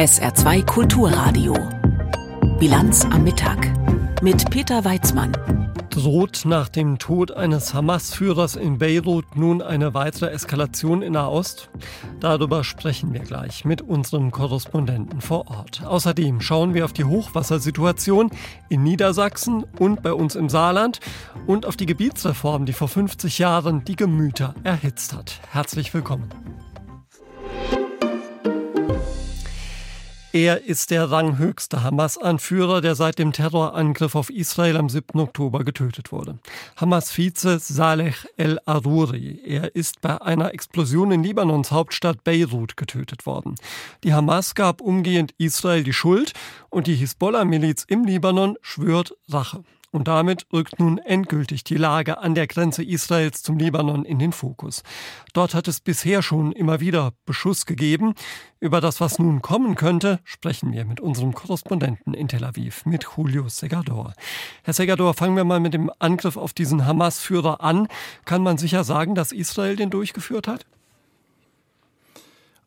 SR2 0.00 0.64
Kulturradio. 0.64 1.52
Bilanz 2.58 3.04
am 3.04 3.22
Mittag 3.22 3.70
mit 4.22 4.48
Peter 4.48 4.82
Weizmann. 4.82 5.36
Droht 5.90 6.46
nach 6.46 6.70
dem 6.70 6.98
Tod 6.98 7.32
eines 7.32 7.74
Hamas-Führers 7.74 8.56
in 8.56 8.78
Beirut 8.78 9.36
nun 9.36 9.60
eine 9.60 9.92
weitere 9.92 10.30
Eskalation 10.30 11.02
in 11.02 11.12
Nahost? 11.12 11.68
Darüber 12.18 12.64
sprechen 12.64 13.12
wir 13.12 13.20
gleich 13.20 13.66
mit 13.66 13.82
unserem 13.82 14.30
Korrespondenten 14.30 15.20
vor 15.20 15.50
Ort. 15.50 15.82
Außerdem 15.84 16.40
schauen 16.40 16.72
wir 16.72 16.86
auf 16.86 16.94
die 16.94 17.04
Hochwassersituation 17.04 18.30
in 18.70 18.82
Niedersachsen 18.82 19.64
und 19.78 20.02
bei 20.02 20.14
uns 20.14 20.34
im 20.34 20.48
Saarland 20.48 21.00
und 21.46 21.66
auf 21.66 21.76
die 21.76 21.84
Gebietsreform, 21.84 22.64
die 22.64 22.72
vor 22.72 22.88
50 22.88 23.38
Jahren 23.38 23.84
die 23.84 23.96
Gemüter 23.96 24.54
erhitzt 24.64 25.12
hat. 25.12 25.40
Herzlich 25.50 25.92
willkommen. 25.92 26.30
Er 30.32 30.64
ist 30.64 30.92
der 30.92 31.10
ranghöchste 31.10 31.82
Hamas-Anführer, 31.82 32.80
der 32.80 32.94
seit 32.94 33.18
dem 33.18 33.32
Terrorangriff 33.32 34.14
auf 34.14 34.30
Israel 34.30 34.76
am 34.76 34.88
7. 34.88 35.18
Oktober 35.18 35.64
getötet 35.64 36.12
wurde. 36.12 36.38
Hamas-Vize 36.76 37.58
Saleh 37.58 38.14
el-Aruri. 38.36 39.40
Er 39.44 39.74
ist 39.74 40.00
bei 40.00 40.20
einer 40.22 40.54
Explosion 40.54 41.10
in 41.10 41.24
Libanons 41.24 41.72
Hauptstadt 41.72 42.22
Beirut 42.22 42.76
getötet 42.76 43.26
worden. 43.26 43.56
Die 44.04 44.14
Hamas 44.14 44.54
gab 44.54 44.80
umgehend 44.80 45.34
Israel 45.36 45.82
die 45.82 45.92
Schuld 45.92 46.32
und 46.68 46.86
die 46.86 46.94
Hisbollah-Miliz 46.94 47.84
im 47.88 48.04
Libanon 48.04 48.56
schwört 48.62 49.16
Rache. 49.28 49.64
Und 49.92 50.06
damit 50.06 50.46
rückt 50.52 50.78
nun 50.78 50.98
endgültig 50.98 51.64
die 51.64 51.74
Lage 51.74 52.18
an 52.18 52.36
der 52.36 52.46
Grenze 52.46 52.84
Israels 52.84 53.42
zum 53.42 53.58
Libanon 53.58 54.04
in 54.04 54.20
den 54.20 54.30
Fokus. 54.30 54.84
Dort 55.32 55.52
hat 55.52 55.66
es 55.66 55.80
bisher 55.80 56.22
schon 56.22 56.52
immer 56.52 56.78
wieder 56.78 57.12
Beschuss 57.26 57.66
gegeben. 57.66 58.14
Über 58.60 58.80
das, 58.80 59.00
was 59.00 59.18
nun 59.18 59.42
kommen 59.42 59.74
könnte, 59.74 60.20
sprechen 60.22 60.72
wir 60.72 60.84
mit 60.84 61.00
unserem 61.00 61.34
Korrespondenten 61.34 62.14
in 62.14 62.28
Tel 62.28 62.44
Aviv, 62.44 62.86
mit 62.86 63.04
Julio 63.16 63.48
Segador. 63.48 64.14
Herr 64.62 64.74
Segador, 64.74 65.14
fangen 65.14 65.34
wir 65.34 65.44
mal 65.44 65.60
mit 65.60 65.74
dem 65.74 65.90
Angriff 65.98 66.36
auf 66.36 66.52
diesen 66.52 66.86
Hamas-Führer 66.86 67.60
an. 67.60 67.88
Kann 68.24 68.44
man 68.44 68.58
sicher 68.58 68.84
sagen, 68.84 69.16
dass 69.16 69.32
Israel 69.32 69.74
den 69.74 69.90
durchgeführt 69.90 70.46
hat? 70.46 70.66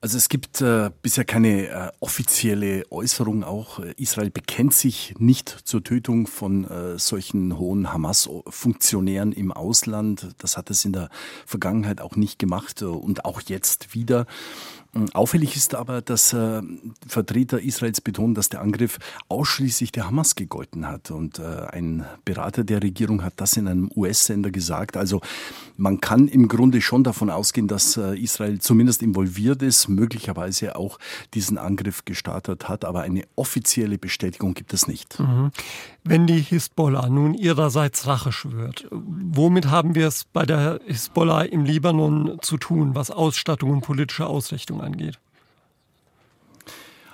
Also 0.04 0.18
es 0.18 0.28
gibt 0.28 0.60
äh, 0.60 0.92
bisher 1.02 1.24
keine 1.24 1.68
äh, 1.70 1.92
offizielle 2.02 2.84
Äußerung. 2.92 3.46
Auch 3.46 3.80
äh, 3.80 3.94
Israel 3.96 4.32
bekennt 4.32 4.74
sich 4.74 5.16
nicht 5.18 5.48
zur 5.48 5.82
Tötung 5.82 6.28
von 6.28 6.70
äh, 6.70 7.00
solchen 7.00 7.58
hohen 7.58 7.94
Hamas-Funktionären 7.94 9.32
im 9.32 9.54
Ausland. 9.54 10.36
Das 10.40 10.58
hat 10.58 10.70
es 10.70 10.84
in 10.84 10.92
der 10.92 11.08
Vergangenheit 11.46 12.02
auch 12.02 12.18
nicht 12.18 12.38
gemacht 12.38 12.82
äh, 12.82 12.86
und 12.86 13.24
auch 13.24 13.40
jetzt 13.44 13.94
wieder. 13.94 14.26
Auffällig 15.14 15.56
ist 15.56 15.74
aber, 15.74 16.02
dass 16.02 16.34
äh, 16.34 16.62
Vertreter 17.08 17.60
Israels 17.60 18.00
betonen, 18.00 18.36
dass 18.36 18.50
der 18.50 18.62
Angriff 18.62 19.00
ausschließlich 19.28 19.92
der 19.92 20.06
Hamas 20.06 20.36
gegolten 20.36 20.88
hat. 20.88 21.10
Und 21.10 21.40
äh, 21.40 21.66
ein 21.72 22.06
Berater 22.26 22.64
der 22.64 22.84
Regierung 22.84 23.24
hat 23.24 23.34
das 23.38 23.58
in 23.58 23.68
einem 23.68 23.90
US-Sender 23.96 24.52
gesagt. 24.52 24.96
Also 24.96 25.22
man 25.78 26.00
kann 26.00 26.28
im 26.28 26.48
Grunde 26.48 26.80
schon 26.80 27.04
davon 27.04 27.32
ausgehen, 27.32 27.68
dass 27.68 27.98
äh, 27.98 28.16
Israel 28.20 28.60
zumindest 28.60 29.02
involviert 29.02 29.64
ist, 29.64 29.88
möglicherweise 29.88 30.76
auch 30.76 31.00
diesen 31.34 31.58
Angriff 31.58 32.06
gestartet 32.06 32.70
hat. 32.70 32.86
Aber 32.86 33.02
eine 33.02 33.24
offizielle 33.36 33.98
Bestätigung 33.98 34.54
gibt 34.54 34.74
es 34.76 34.88
nicht. 34.88 35.20
Mhm. 35.20 35.50
Wenn 36.04 36.28
die 36.28 36.40
Hisbollah 36.40 37.10
nun 37.10 37.34
ihrerseits 37.34 38.06
Rache 38.06 38.32
schwört, 38.32 38.88
womit 38.92 39.72
haben 39.72 39.96
wir 39.96 40.08
es 40.08 40.26
bei 40.26 40.46
der 40.46 40.80
Hisbollah 40.86 41.44
im 41.44 41.66
Libanon 41.66 42.38
zu 42.42 42.58
tun, 42.58 42.94
was 42.94 43.10
Ausstattung 43.10 43.72
und 43.72 43.82
politische 43.82 44.28
Ausrichtung 44.28 44.83
angeht? 44.84 45.20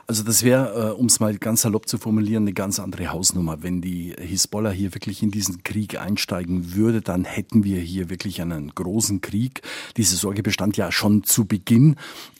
Also 0.09 0.23
das 0.23 0.41
wäre, 0.41 0.89
äh, 0.89 0.91
um 0.93 1.05
es 1.05 1.19
mal 1.19 1.37
ganz 1.37 1.61
salopp 1.61 1.87
zu 1.87 1.99
formulieren, 1.99 2.41
eine 2.41 2.53
ganz 2.53 2.79
andere 2.79 3.09
Hausnummer. 3.09 3.61
Wenn 3.61 3.79
die 3.79 4.15
Hisbollah 4.17 4.71
hier 4.71 4.95
wirklich 4.95 5.21
in 5.21 5.29
diesen 5.29 5.61
Krieg 5.61 6.01
einsteigen 6.01 6.73
würde, 6.73 7.03
dann 7.03 7.25
hätten 7.25 7.63
wir 7.63 7.79
hier 7.79 8.09
wirklich 8.09 8.41
einen 8.41 8.73
großen 8.73 9.21
Krieg. 9.21 9.61
Diese 9.97 10.15
Sorge 10.15 10.41
bestand 10.41 10.77
ja 10.77 10.91
schon 10.91 11.25
zu 11.25 11.45
Beginn 11.45 11.95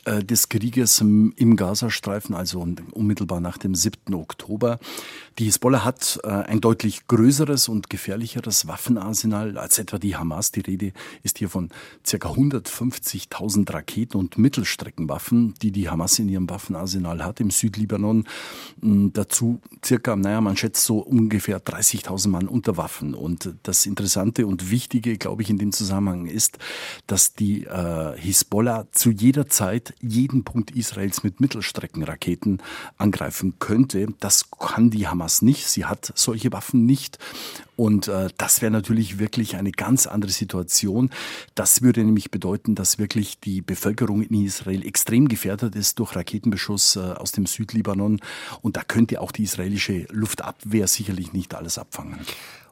äh, 0.06 0.24
des 0.24 0.50
Krieges 0.50 1.00
im 1.00 1.56
Gazastreifen, 1.56 2.34
also 2.34 2.68
unmittelbar 2.92 3.40
nach 3.40 3.60
dem 3.60 3.76
7. 3.76 4.16
Oktober. 4.16 4.80
Die 5.38 5.46
Hisbollah 5.46 5.86
hat 5.86 6.20
äh, 6.24 6.28
ein 6.28 6.62
deutlich 6.62 7.06
größeres 7.08 7.70
und 7.70 7.90
gefährlicheres 7.90 8.68
Waffenarsenal 8.68 9.58
als 9.58 9.78
etwa 9.78 10.00
die 10.00 10.16
Hamas. 10.16 10.52
Die 10.52 10.62
Rede 10.62 10.92
ist 11.22 11.38
hier 11.38 11.50
von 11.50 11.70
ca. 12.04 12.18
150.000 12.18 13.72
Raketen 13.72 14.18
und 14.18 14.38
Mittelstreckenwaffen, 14.38 15.54
die 15.62 15.72
die 15.72 15.90
Hamas 15.90 16.18
in 16.18 16.30
ihrem 16.30 16.50
Waffenarsenal 16.50 17.24
hat 17.24 17.40
im 17.40 17.52
Südlibanon. 17.60 18.26
Mm, 18.82 19.10
dazu 19.14 19.62
circa, 19.86 20.16
naja, 20.16 20.42
man 20.42 20.58
schätzt 20.58 20.84
so 20.86 21.00
ungefähr 21.00 21.60
30.000 21.60 22.30
Mann 22.30 22.48
unter 22.48 22.78
Waffen. 22.78 23.14
Und 23.14 23.54
das 23.64 23.86
Interessante 23.86 24.48
und 24.48 24.72
Wichtige, 24.72 25.18
glaube 25.18 25.42
ich, 25.42 25.50
in 25.50 25.58
dem 25.58 25.72
Zusammenhang 25.72 26.26
ist, 26.26 26.58
dass 27.08 27.34
die 27.34 27.66
äh, 27.66 28.18
Hisbollah 28.18 28.88
zu 28.92 29.12
jeder 29.12 29.48
Zeit 29.48 29.94
jeden 30.02 30.44
Punkt 30.44 30.72
Israels 30.72 31.24
mit 31.24 31.40
Mittelstreckenraketen 31.40 32.62
angreifen 32.98 33.56
könnte. 33.60 34.08
Das 34.20 34.50
kann 34.52 34.90
die 34.90 35.08
Hamas 35.08 35.42
nicht. 35.42 35.68
Sie 35.68 35.86
hat 35.86 36.12
solche 36.16 36.52
Waffen 36.52 36.86
nicht. 36.86 37.20
Und 37.80 38.10
äh, 38.10 38.28
das 38.36 38.62
wäre 38.62 38.74
natürlich 38.74 39.20
wirklich 39.20 39.56
eine 39.56 39.72
ganz 39.72 40.06
andere 40.06 40.32
Situation. 40.32 41.12
Das 41.56 41.82
würde 41.82 42.04
nämlich 42.04 42.30
bedeuten, 42.30 42.76
dass 42.76 43.00
wirklich 43.00 43.40
die 43.40 43.62
Bevölkerung 43.62 44.22
in 44.22 44.44
Israel 44.44 44.86
extrem 44.86 45.30
gefährdet 45.30 45.78
ist 45.78 45.98
durch 46.00 46.14
Raketenbeschuss 46.14 46.98
äh, 46.98 47.00
aus 47.00 47.32
dem 47.32 47.46
Südlibanon. 47.46 48.20
Und 48.62 48.76
da 48.76 48.82
könnte 48.84 49.22
auch 49.22 49.32
die 49.32 49.44
israelische 49.44 50.08
Luftabwehr 50.10 50.88
sicherlich 50.88 51.32
nicht 51.32 51.56
alles 51.56 51.78
abfangen. 51.78 52.20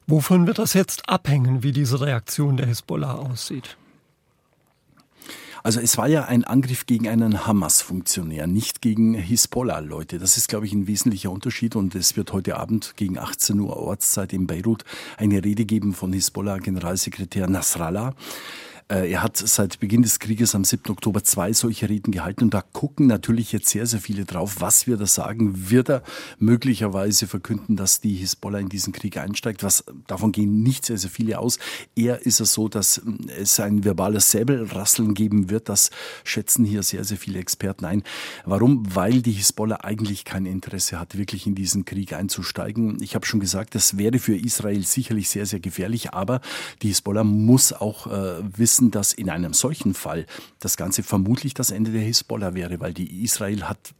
Wovon 0.07 0.45
wird 0.45 0.59
das 0.59 0.73
jetzt 0.73 1.07
abhängen, 1.07 1.63
wie 1.63 1.71
diese 1.71 2.01
Reaktion 2.01 2.57
der 2.57 2.65
Hisbollah 2.65 3.13
aussieht? 3.13 3.77
Also 5.67 5.81
es 5.81 5.97
war 5.97 6.07
ja 6.07 6.23
ein 6.23 6.45
Angriff 6.45 6.85
gegen 6.85 7.09
einen 7.09 7.45
Hamas-Funktionär, 7.45 8.47
nicht 8.47 8.81
gegen 8.81 9.15
Hisbollah-Leute. 9.15 10.17
Das 10.17 10.37
ist, 10.37 10.47
glaube 10.47 10.65
ich, 10.65 10.71
ein 10.71 10.87
wesentlicher 10.87 11.29
Unterschied 11.29 11.75
und 11.75 11.93
es 11.93 12.15
wird 12.15 12.31
heute 12.31 12.55
Abend 12.55 12.93
gegen 12.95 13.17
18 13.17 13.59
Uhr 13.59 13.75
Ortszeit 13.75 14.31
in 14.31 14.47
Beirut 14.47 14.85
eine 15.17 15.43
Rede 15.43 15.65
geben 15.65 15.93
von 15.93 16.13
Hisbollah-Generalsekretär 16.13 17.49
Nasrallah. 17.49 18.13
Äh, 18.89 19.11
er 19.11 19.21
hat 19.23 19.35
seit 19.35 19.79
Beginn 19.79 20.01
des 20.01 20.19
Krieges 20.19 20.55
am 20.55 20.63
7. 20.63 20.91
Oktober 20.91 21.21
zwei 21.23 21.51
solche 21.51 21.89
Reden 21.89 22.11
gehalten 22.11 22.45
und 22.45 22.53
da 22.53 22.61
gucken 22.61 23.07
natürlich 23.07 23.51
jetzt 23.51 23.67
sehr, 23.67 23.85
sehr 23.85 23.99
viele 23.99 24.23
drauf. 24.23 24.57
Was 24.59 24.87
wird 24.87 25.01
er 25.01 25.07
sagen? 25.07 25.69
Wird 25.69 25.89
er 25.89 26.03
möglicherweise 26.39 27.27
verkünden, 27.27 27.75
dass 27.75 27.99
die 27.99 28.15
Hisbollah 28.15 28.59
in 28.59 28.69
diesen 28.69 28.93
Krieg 28.93 29.17
einsteigt? 29.17 29.63
Was, 29.63 29.83
davon 30.07 30.31
gehen 30.31 30.63
nicht 30.63 30.85
sehr, 30.85 30.97
sehr 30.97 31.09
viele 31.09 31.39
aus. 31.39 31.59
Eher 31.95 32.25
ist 32.25 32.39
es 32.39 32.53
so, 32.53 32.69
dass 32.69 32.97
hm, 32.97 33.27
es 33.37 33.59
ein 33.59 33.83
verbales 33.83 34.31
Säbelrasseln 34.31 35.13
geben 35.13 35.49
wird. 35.49 35.67
Das 35.67 35.89
schätzen 36.23 36.63
hier 36.63 36.81
sehr, 36.81 37.03
sehr 37.03 37.17
viele 37.17 37.39
Experten 37.39 37.83
ein. 37.83 38.03
Warum? 38.45 38.95
Weil 38.95 39.21
die 39.21 39.33
Hisbollah 39.33 39.81
eigentlich 39.83 40.23
kein 40.23 40.45
Interesse 40.45 40.97
hat, 40.97 41.17
wirklich 41.17 41.45
in 41.45 41.55
diesen 41.55 41.83
Krieg 41.83 42.13
einzusteigen. 42.13 43.01
Ich 43.01 43.15
habe 43.15 43.25
schon 43.25 43.41
gesagt, 43.41 43.75
das 43.75 43.97
wäre 43.97 44.19
für 44.19 44.37
Israel 44.37 44.85
sicherlich 44.85 45.27
sehr, 45.27 45.45
sehr 45.45 45.59
gefährlich, 45.59 46.13
aber 46.13 46.39
die 46.81 46.87
Hisbollah 46.87 47.25
muss 47.25 47.73
auch 47.73 48.07
äh, 48.07 48.41
wissen, 48.57 48.76
wissen, 48.77 48.91
dass 48.91 49.13
in 49.13 49.29
einem 49.29 49.53
solchen 49.53 49.93
Fall 49.93 50.25
das 50.59 50.77
Ganze 50.77 51.01
vermutlich 51.01 51.53
das 51.53 51.71
Ende 51.71 51.91
der 51.91 52.01
Hisbollah 52.01 52.53
wäre, 52.53 52.79
weil 52.79 52.93
die 52.93 53.23
Israel 53.23 53.63
hat 53.63 53.93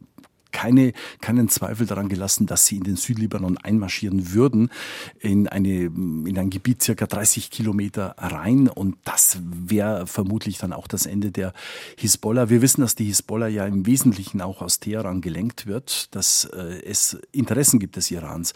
keine, 0.50 0.92
keinen 1.20 1.48
Zweifel 1.48 1.86
daran 1.86 2.08
gelassen, 2.08 2.46
dass 2.46 2.64
sie 2.64 2.76
in 2.76 2.84
den 2.84 2.96
Südlibanon 2.96 3.58
einmarschieren 3.58 4.32
würden, 4.32 4.70
in, 5.18 5.46
eine, 5.46 5.68
in 5.68 6.38
ein 6.38 6.48
Gebiet 6.48 6.82
circa 6.82 7.06
30 7.06 7.50
Kilometer 7.50 8.14
rein. 8.16 8.68
Und 8.68 8.96
das 9.04 9.38
wäre 9.42 10.06
vermutlich 10.06 10.56
dann 10.58 10.72
auch 10.72 10.86
das 10.86 11.06
Ende 11.06 11.32
der 11.32 11.52
Hisbollah. 11.98 12.48
Wir 12.48 12.62
wissen, 12.62 12.80
dass 12.80 12.94
die 12.94 13.04
Hisbollah 13.04 13.48
ja 13.48 13.66
im 13.66 13.84
Wesentlichen 13.84 14.40
auch 14.40 14.62
aus 14.62 14.80
Teheran 14.80 15.20
gelenkt 15.20 15.66
wird, 15.66 16.14
dass 16.14 16.44
äh, 16.46 16.82
es 16.82 17.18
Interessen 17.30 17.78
gibt 17.78 17.96
des 17.96 18.10
Irans. 18.10 18.54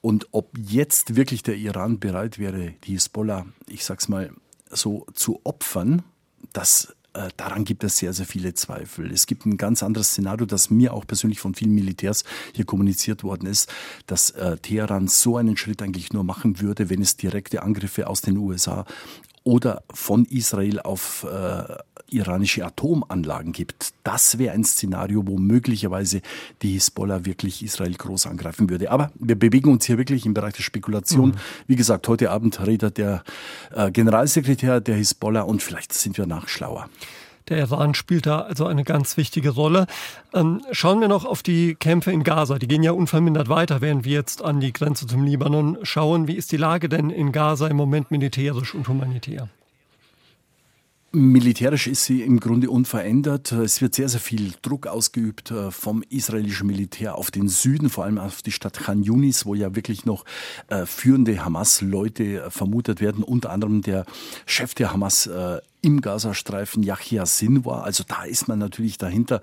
Und 0.00 0.28
ob 0.30 0.56
jetzt 0.56 1.16
wirklich 1.16 1.42
der 1.42 1.56
Iran 1.56 1.98
bereit 1.98 2.38
wäre, 2.38 2.72
die 2.84 2.92
Hisbollah, 2.92 3.46
ich 3.68 3.84
sag's 3.84 4.08
mal, 4.08 4.30
so 4.70 5.06
zu 5.14 5.40
opfern, 5.44 6.02
das 6.52 6.94
äh, 7.12 7.28
daran 7.36 7.64
gibt 7.64 7.82
es 7.82 7.96
sehr, 7.96 8.12
sehr 8.12 8.26
viele 8.26 8.54
Zweifel. 8.54 9.10
Es 9.12 9.26
gibt 9.26 9.44
ein 9.44 9.56
ganz 9.56 9.82
anderes 9.82 10.10
Szenario, 10.10 10.46
das 10.46 10.70
mir 10.70 10.94
auch 10.94 11.06
persönlich 11.06 11.40
von 11.40 11.54
vielen 11.54 11.74
Militärs 11.74 12.24
hier 12.54 12.64
kommuniziert 12.64 13.24
worden 13.24 13.46
ist, 13.46 13.68
dass 14.06 14.30
äh, 14.30 14.56
Teheran 14.58 15.08
so 15.08 15.36
einen 15.36 15.56
Schritt 15.56 15.82
eigentlich 15.82 16.12
nur 16.12 16.22
machen 16.22 16.60
würde, 16.60 16.88
wenn 16.88 17.02
es 17.02 17.16
direkte 17.16 17.62
Angriffe 17.62 18.06
aus 18.06 18.20
den 18.20 18.36
USA 18.36 18.84
oder 19.44 19.82
von 19.92 20.24
Israel 20.26 20.80
auf 20.80 21.26
äh, 21.30 21.76
iranische 22.10 22.64
Atomanlagen 22.64 23.52
gibt. 23.52 23.92
Das 24.04 24.38
wäre 24.38 24.52
ein 24.52 24.64
Szenario, 24.64 25.26
wo 25.26 25.38
möglicherweise 25.38 26.20
die 26.62 26.72
Hisbollah 26.72 27.24
wirklich 27.24 27.62
Israel 27.62 27.94
groß 27.94 28.26
angreifen 28.26 28.68
würde. 28.68 28.90
Aber 28.90 29.12
wir 29.14 29.38
bewegen 29.38 29.70
uns 29.70 29.86
hier 29.86 29.98
wirklich 29.98 30.26
im 30.26 30.34
Bereich 30.34 30.54
der 30.54 30.62
Spekulation. 30.62 31.30
Mhm. 31.30 31.34
Wie 31.66 31.76
gesagt, 31.76 32.08
heute 32.08 32.30
Abend 32.30 32.64
redet 32.66 32.98
der 32.98 33.22
äh, 33.74 33.90
Generalsekretär 33.90 34.80
der 34.80 34.96
Hisbollah 34.96 35.42
und 35.42 35.62
vielleicht 35.62 35.92
sind 35.92 36.18
wir 36.18 36.26
nachschlauer. 36.26 36.88
Der 37.50 37.58
Iran 37.58 37.94
spielt 37.94 38.26
da 38.26 38.40
also 38.40 38.66
eine 38.66 38.84
ganz 38.84 39.16
wichtige 39.16 39.50
Rolle. 39.50 39.86
Ähm, 40.32 40.62
schauen 40.70 41.00
wir 41.00 41.08
noch 41.08 41.24
auf 41.24 41.42
die 41.42 41.74
Kämpfe 41.74 42.12
in 42.12 42.22
Gaza. 42.22 42.58
Die 42.58 42.68
gehen 42.68 42.84
ja 42.84 42.92
unvermindert 42.92 43.48
weiter, 43.48 43.80
während 43.80 44.04
wir 44.04 44.12
jetzt 44.12 44.42
an 44.42 44.60
die 44.60 44.72
Grenze 44.72 45.08
zum 45.08 45.24
Libanon 45.24 45.76
schauen. 45.82 46.28
Wie 46.28 46.36
ist 46.36 46.52
die 46.52 46.56
Lage 46.56 46.88
denn 46.88 47.10
in 47.10 47.32
Gaza 47.32 47.66
im 47.66 47.76
Moment 47.76 48.12
militärisch 48.12 48.74
und 48.74 48.86
humanitär? 48.86 49.48
Militärisch 51.12 51.88
ist 51.88 52.04
sie 52.04 52.22
im 52.22 52.38
Grunde 52.38 52.70
unverändert. 52.70 53.50
Es 53.50 53.82
wird 53.82 53.96
sehr, 53.96 54.08
sehr 54.08 54.20
viel 54.20 54.52
Druck 54.62 54.86
ausgeübt 54.86 55.50
äh, 55.50 55.72
vom 55.72 56.04
israelischen 56.08 56.68
Militär 56.68 57.16
auf 57.16 57.32
den 57.32 57.48
Süden, 57.48 57.90
vor 57.90 58.04
allem 58.04 58.18
auf 58.18 58.42
die 58.42 58.52
Stadt 58.52 58.78
Khan 58.78 59.02
Yunis, 59.02 59.44
wo 59.44 59.56
ja 59.56 59.74
wirklich 59.74 60.04
noch 60.04 60.24
äh, 60.68 60.86
führende 60.86 61.44
Hamas-Leute 61.44 62.44
äh, 62.44 62.50
vermutet 62.50 63.00
werden. 63.00 63.24
Unter 63.24 63.50
anderem 63.50 63.82
der 63.82 64.06
Chef 64.46 64.74
der 64.74 64.92
Hamas 64.92 65.28
im 65.82 66.00
Gazastreifen 66.00 66.82
Yahya 66.82 67.26
Sinwar. 67.26 67.84
Also 67.84 68.04
da 68.06 68.24
ist 68.24 68.48
man 68.48 68.58
natürlich 68.58 68.98
dahinter. 68.98 69.40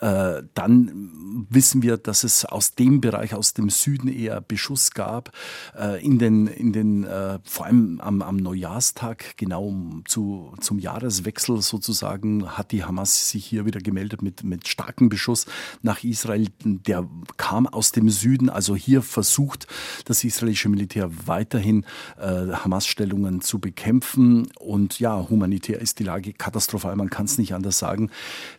Äh, 0.00 0.42
dann 0.54 1.46
wissen 1.48 1.82
wir, 1.82 1.96
dass 1.96 2.24
es 2.24 2.44
aus 2.44 2.74
dem 2.74 3.00
Bereich, 3.00 3.34
aus 3.34 3.54
dem 3.54 3.70
Süden 3.70 4.08
eher 4.08 4.40
Beschuss 4.40 4.92
gab. 4.92 5.32
Äh, 5.78 6.04
in 6.04 6.18
den, 6.18 6.46
in 6.46 6.72
den, 6.72 7.04
äh, 7.04 7.38
vor 7.44 7.66
allem 7.66 8.00
am, 8.00 8.22
am 8.22 8.36
Neujahrstag, 8.36 9.36
genau 9.36 9.74
zu, 10.06 10.52
zum 10.60 10.78
Jahreswechsel 10.78 11.62
sozusagen, 11.62 12.56
hat 12.56 12.72
die 12.72 12.84
Hamas 12.84 13.30
sich 13.30 13.44
hier 13.44 13.64
wieder 13.64 13.80
gemeldet 13.80 14.22
mit, 14.22 14.44
mit 14.44 14.68
starkem 14.68 15.08
Beschuss 15.08 15.46
nach 15.82 16.04
Israel. 16.04 16.48
Der 16.64 17.08
kam 17.36 17.66
aus 17.66 17.92
dem 17.92 18.10
Süden. 18.10 18.50
Also 18.50 18.76
hier 18.76 19.02
versucht 19.02 19.66
das 20.04 20.24
israelische 20.24 20.68
Militär 20.68 21.10
weiterhin 21.26 21.84
Hamas-Stellungen 22.18 23.40
zu 23.40 23.58
bekämpfen 23.58 24.48
und 24.58 25.00
ja, 25.00 25.28
humanitär 25.28 25.77
ist 25.78 25.98
die 25.98 26.04
Lage 26.04 26.32
katastrophal, 26.32 26.96
man 26.96 27.10
kann 27.10 27.26
es 27.26 27.38
nicht 27.38 27.54
anders 27.54 27.78
sagen. 27.78 28.10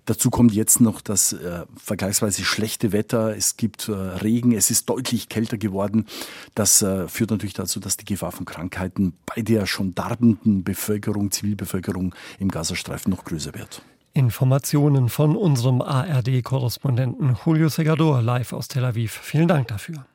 Dazu 0.06 0.30
kommt 0.30 0.54
jetzt 0.54 0.82
noch 0.82 1.02
das 1.02 1.34
äh, 1.34 1.66
vergleichsweise 1.78 2.44
schlechte 2.44 2.92
Wetter. 2.92 3.36
Es 3.36 3.58
gibt 3.58 3.88
äh, 3.88 3.92
Regen, 3.92 4.52
es 4.54 4.72
ist 4.72 4.90
deutlich 4.90 5.30
kälter 5.30 5.58
geworden. 5.58 6.06
Das 6.56 6.82
äh, 6.82 7.08
führt 7.08 7.32
natürlich 7.32 7.54
dazu, 7.54 7.80
dass 7.80 7.98
die 7.98 8.06
Gefahr 8.06 8.32
von 8.32 8.46
Krankheiten 8.46 9.14
bei 9.26 9.42
der 9.42 9.66
schon 9.66 9.96
darbenden 9.96 10.64
Bevölkerung, 10.64 11.32
Zivilbevölkerung 11.32 12.16
im 12.40 12.50
Gazastreifen 12.50 13.12
noch 13.12 13.26
größer 13.26 13.54
wird. 13.54 13.82
Informationen 14.14 15.10
von 15.10 15.36
unserem 15.36 15.82
ARD-Korrespondenten 15.82 17.38
Julio 17.46 17.70
Segador 17.70 18.22
live 18.22 18.54
aus 18.54 18.68
Tel 18.68 18.84
Aviv. 18.86 19.12
Vielen 19.12 19.48
Dank 19.48 19.68
dafür. 19.68 20.06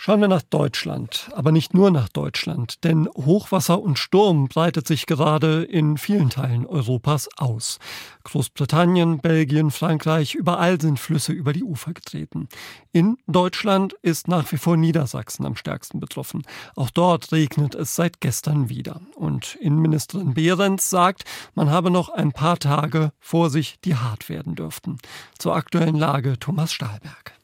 Schauen 0.00 0.20
wir 0.20 0.28
nach 0.28 0.42
Deutschland, 0.42 1.28
aber 1.34 1.50
nicht 1.50 1.74
nur 1.74 1.90
nach 1.90 2.08
Deutschland, 2.08 2.84
denn 2.84 3.08
Hochwasser 3.16 3.82
und 3.82 3.98
Sturm 3.98 4.46
breitet 4.46 4.86
sich 4.86 5.06
gerade 5.06 5.64
in 5.64 5.98
vielen 5.98 6.30
Teilen 6.30 6.66
Europas 6.66 7.28
aus. 7.36 7.80
Großbritannien, 8.22 9.18
Belgien, 9.18 9.72
Frankreich, 9.72 10.36
überall 10.36 10.80
sind 10.80 11.00
Flüsse 11.00 11.32
über 11.32 11.52
die 11.52 11.64
Ufer 11.64 11.94
getreten. 11.94 12.48
In 12.92 13.16
Deutschland 13.26 13.94
ist 14.00 14.28
nach 14.28 14.52
wie 14.52 14.56
vor 14.56 14.76
Niedersachsen 14.76 15.44
am 15.44 15.56
stärksten 15.56 15.98
betroffen. 15.98 16.42
Auch 16.76 16.90
dort 16.90 17.32
regnet 17.32 17.74
es 17.74 17.96
seit 17.96 18.20
gestern 18.20 18.68
wieder. 18.68 19.00
Und 19.16 19.56
Innenministerin 19.56 20.32
Behrens 20.32 20.90
sagt, 20.90 21.24
man 21.56 21.70
habe 21.70 21.90
noch 21.90 22.08
ein 22.08 22.30
paar 22.30 22.60
Tage 22.60 23.10
vor 23.18 23.50
sich, 23.50 23.80
die 23.80 23.96
hart 23.96 24.28
werden 24.28 24.54
dürften. 24.54 24.98
Zur 25.40 25.56
aktuellen 25.56 25.96
Lage 25.96 26.38
Thomas 26.38 26.72
Stahlberg. 26.72 27.37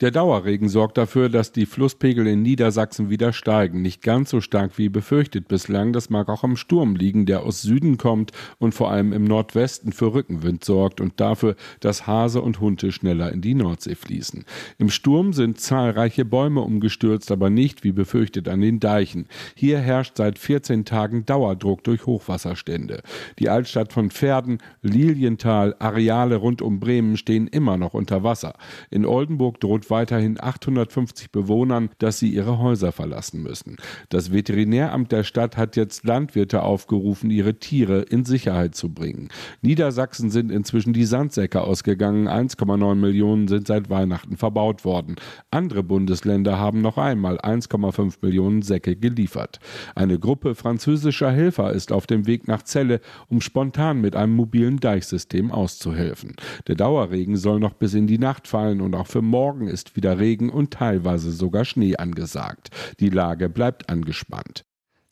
Der 0.00 0.12
Dauerregen 0.12 0.68
sorgt 0.68 0.96
dafür, 0.96 1.28
dass 1.28 1.50
die 1.50 1.66
Flusspegel 1.66 2.28
in 2.28 2.40
Niedersachsen 2.42 3.10
wieder 3.10 3.32
steigen. 3.32 3.82
Nicht 3.82 4.00
ganz 4.00 4.30
so 4.30 4.40
stark 4.40 4.78
wie 4.78 4.88
befürchtet 4.88 5.48
bislang. 5.48 5.92
Das 5.92 6.08
mag 6.08 6.28
auch 6.28 6.44
am 6.44 6.56
Sturm 6.56 6.94
liegen, 6.94 7.26
der 7.26 7.42
aus 7.42 7.62
Süden 7.62 7.96
kommt 7.98 8.30
und 8.60 8.76
vor 8.76 8.92
allem 8.92 9.12
im 9.12 9.24
Nordwesten 9.24 9.90
für 9.90 10.14
Rückenwind 10.14 10.62
sorgt 10.62 11.00
und 11.00 11.18
dafür, 11.18 11.56
dass 11.80 12.06
Hase 12.06 12.42
und 12.42 12.60
Hunte 12.60 12.92
schneller 12.92 13.32
in 13.32 13.40
die 13.40 13.54
Nordsee 13.54 13.96
fließen. 13.96 14.44
Im 14.78 14.88
Sturm 14.88 15.32
sind 15.32 15.58
zahlreiche 15.58 16.24
Bäume 16.24 16.60
umgestürzt, 16.60 17.32
aber 17.32 17.50
nicht 17.50 17.82
wie 17.82 17.90
befürchtet 17.90 18.46
an 18.46 18.60
den 18.60 18.78
Deichen. 18.78 19.26
Hier 19.56 19.80
herrscht 19.80 20.16
seit 20.16 20.38
14 20.38 20.84
Tagen 20.84 21.26
Dauerdruck 21.26 21.82
durch 21.82 22.06
Hochwasserstände. 22.06 23.02
Die 23.40 23.48
Altstadt 23.48 23.92
von 23.92 24.12
Pferden, 24.12 24.58
Lilienthal, 24.80 25.74
Areale 25.80 26.36
rund 26.36 26.62
um 26.62 26.78
Bremen 26.78 27.16
stehen 27.16 27.48
immer 27.48 27.76
noch 27.76 27.94
unter 27.94 28.22
Wasser. 28.22 28.54
In 28.90 29.04
Oldenburg 29.04 29.58
droht 29.58 29.87
weiterhin 29.90 30.38
850 30.40 31.30
Bewohnern, 31.30 31.90
dass 31.98 32.18
sie 32.18 32.28
ihre 32.28 32.58
Häuser 32.58 32.92
verlassen 32.92 33.42
müssen. 33.42 33.76
Das 34.08 34.32
Veterinäramt 34.32 35.12
der 35.12 35.24
Stadt 35.24 35.56
hat 35.56 35.76
jetzt 35.76 36.04
Landwirte 36.04 36.62
aufgerufen, 36.62 37.30
ihre 37.30 37.58
Tiere 37.58 38.02
in 38.02 38.24
Sicherheit 38.24 38.74
zu 38.74 38.92
bringen. 38.92 39.28
Niedersachsen 39.62 40.30
sind 40.30 40.50
inzwischen 40.50 40.92
die 40.92 41.04
Sandsäcke 41.04 41.60
ausgegangen. 41.60 42.28
1,9 42.28 42.94
Millionen 42.94 43.48
sind 43.48 43.66
seit 43.66 43.90
Weihnachten 43.90 44.36
verbaut 44.36 44.84
worden. 44.84 45.16
Andere 45.50 45.82
Bundesländer 45.82 46.58
haben 46.58 46.80
noch 46.80 46.98
einmal 46.98 47.38
1,5 47.38 48.16
Millionen 48.22 48.62
Säcke 48.62 48.96
geliefert. 48.96 49.60
Eine 49.94 50.18
Gruppe 50.18 50.54
französischer 50.54 51.30
Helfer 51.30 51.72
ist 51.72 51.92
auf 51.92 52.06
dem 52.06 52.26
Weg 52.26 52.48
nach 52.48 52.62
Celle, 52.64 53.00
um 53.28 53.40
spontan 53.40 54.00
mit 54.00 54.16
einem 54.16 54.34
mobilen 54.34 54.80
Deichsystem 54.80 55.50
auszuhelfen. 55.50 56.34
Der 56.66 56.74
Dauerregen 56.74 57.36
soll 57.36 57.60
noch 57.60 57.74
bis 57.74 57.94
in 57.94 58.06
die 58.06 58.18
Nacht 58.18 58.48
fallen 58.48 58.80
und 58.80 58.94
auch 58.94 59.06
für 59.06 59.22
morgen 59.22 59.68
ist 59.68 59.77
ist 59.78 59.94
wieder 59.94 60.18
Regen 60.18 60.50
und 60.50 60.72
teilweise 60.72 61.30
sogar 61.30 61.64
Schnee 61.64 61.96
angesagt. 61.96 62.70
Die 62.98 63.10
Lage 63.10 63.48
bleibt 63.48 63.88
angespannt. 63.88 64.64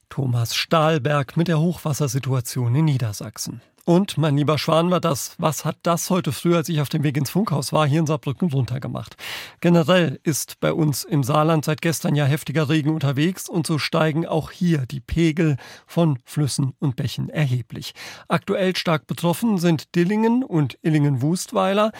Thomas 0.08 0.56
Stahlberg 0.56 1.36
mit 1.36 1.46
der 1.46 1.60
Hochwassersituation 1.60 2.74
in 2.74 2.86
Niedersachsen. 2.86 3.60
Und 3.84 4.18
mein 4.18 4.36
lieber 4.36 4.58
Schwan 4.58 4.90
war 4.90 5.00
das, 5.00 5.36
was 5.38 5.64
hat 5.64 5.76
das 5.84 6.10
heute 6.10 6.32
früh, 6.32 6.56
als 6.56 6.68
ich 6.68 6.80
auf 6.80 6.88
dem 6.88 7.04
Weg 7.04 7.16
ins 7.16 7.30
Funkhaus 7.30 7.72
war, 7.72 7.86
hier 7.86 8.00
in 8.00 8.06
Saarbrücken 8.06 8.50
runtergemacht? 8.50 9.14
Generell 9.60 10.18
ist 10.24 10.58
bei 10.58 10.72
uns 10.72 11.04
im 11.04 11.22
Saarland 11.22 11.64
seit 11.64 11.80
gestern 11.80 12.16
ja 12.16 12.24
heftiger 12.24 12.69
Regen 12.69 12.90
unterwegs 12.90 13.48
und 13.48 13.69
so 13.69 13.78
steigen 13.78 14.26
auch 14.26 14.50
hier 14.50 14.86
die 14.86 14.98
Pegel 14.98 15.56
von 15.86 16.19
Flüssen 16.24 16.72
und 16.80 16.96
Bächen 16.96 17.28
erheblich. 17.28 17.94
Aktuell 18.26 18.74
stark 18.74 19.06
betroffen 19.06 19.58
sind 19.58 19.94
Dillingen 19.94 20.42
und 20.42 20.76
Illingen-Wustweiler 20.82 21.92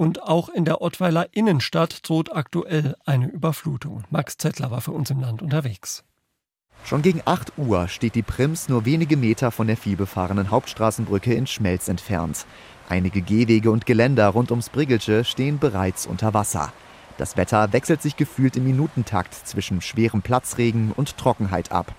und 0.00 0.22
auch 0.22 0.48
in 0.48 0.64
der 0.64 0.80
Ottweiler 0.80 1.26
Innenstadt 1.32 2.08
droht 2.08 2.34
aktuell 2.34 2.96
eine 3.04 3.26
Überflutung. 3.28 4.04
Max 4.08 4.38
Zettler 4.38 4.70
war 4.70 4.80
für 4.80 4.92
uns 4.92 5.10
im 5.10 5.20
Land 5.20 5.42
unterwegs. 5.42 6.04
Schon 6.84 7.02
gegen 7.02 7.20
8 7.26 7.58
Uhr 7.58 7.86
steht 7.86 8.14
die 8.14 8.22
Prims 8.22 8.70
nur 8.70 8.86
wenige 8.86 9.18
Meter 9.18 9.50
von 9.50 9.66
der 9.66 9.76
vielbefahrenen 9.76 10.50
Hauptstraßenbrücke 10.50 11.34
in 11.34 11.46
Schmelz 11.46 11.86
entfernt. 11.88 12.46
Einige 12.88 13.20
Gehwege 13.20 13.70
und 13.70 13.84
Geländer 13.84 14.28
rund 14.28 14.50
ums 14.50 14.70
Brigelsche 14.70 15.22
stehen 15.22 15.58
bereits 15.58 16.06
unter 16.06 16.32
Wasser. 16.32 16.72
Das 17.18 17.36
Wetter 17.36 17.74
wechselt 17.74 18.00
sich 18.00 18.16
gefühlt 18.16 18.56
im 18.56 18.64
Minutentakt 18.64 19.34
zwischen 19.34 19.82
schwerem 19.82 20.22
Platzregen 20.22 20.92
und 20.92 21.18
Trockenheit 21.18 21.72
ab. 21.72 21.94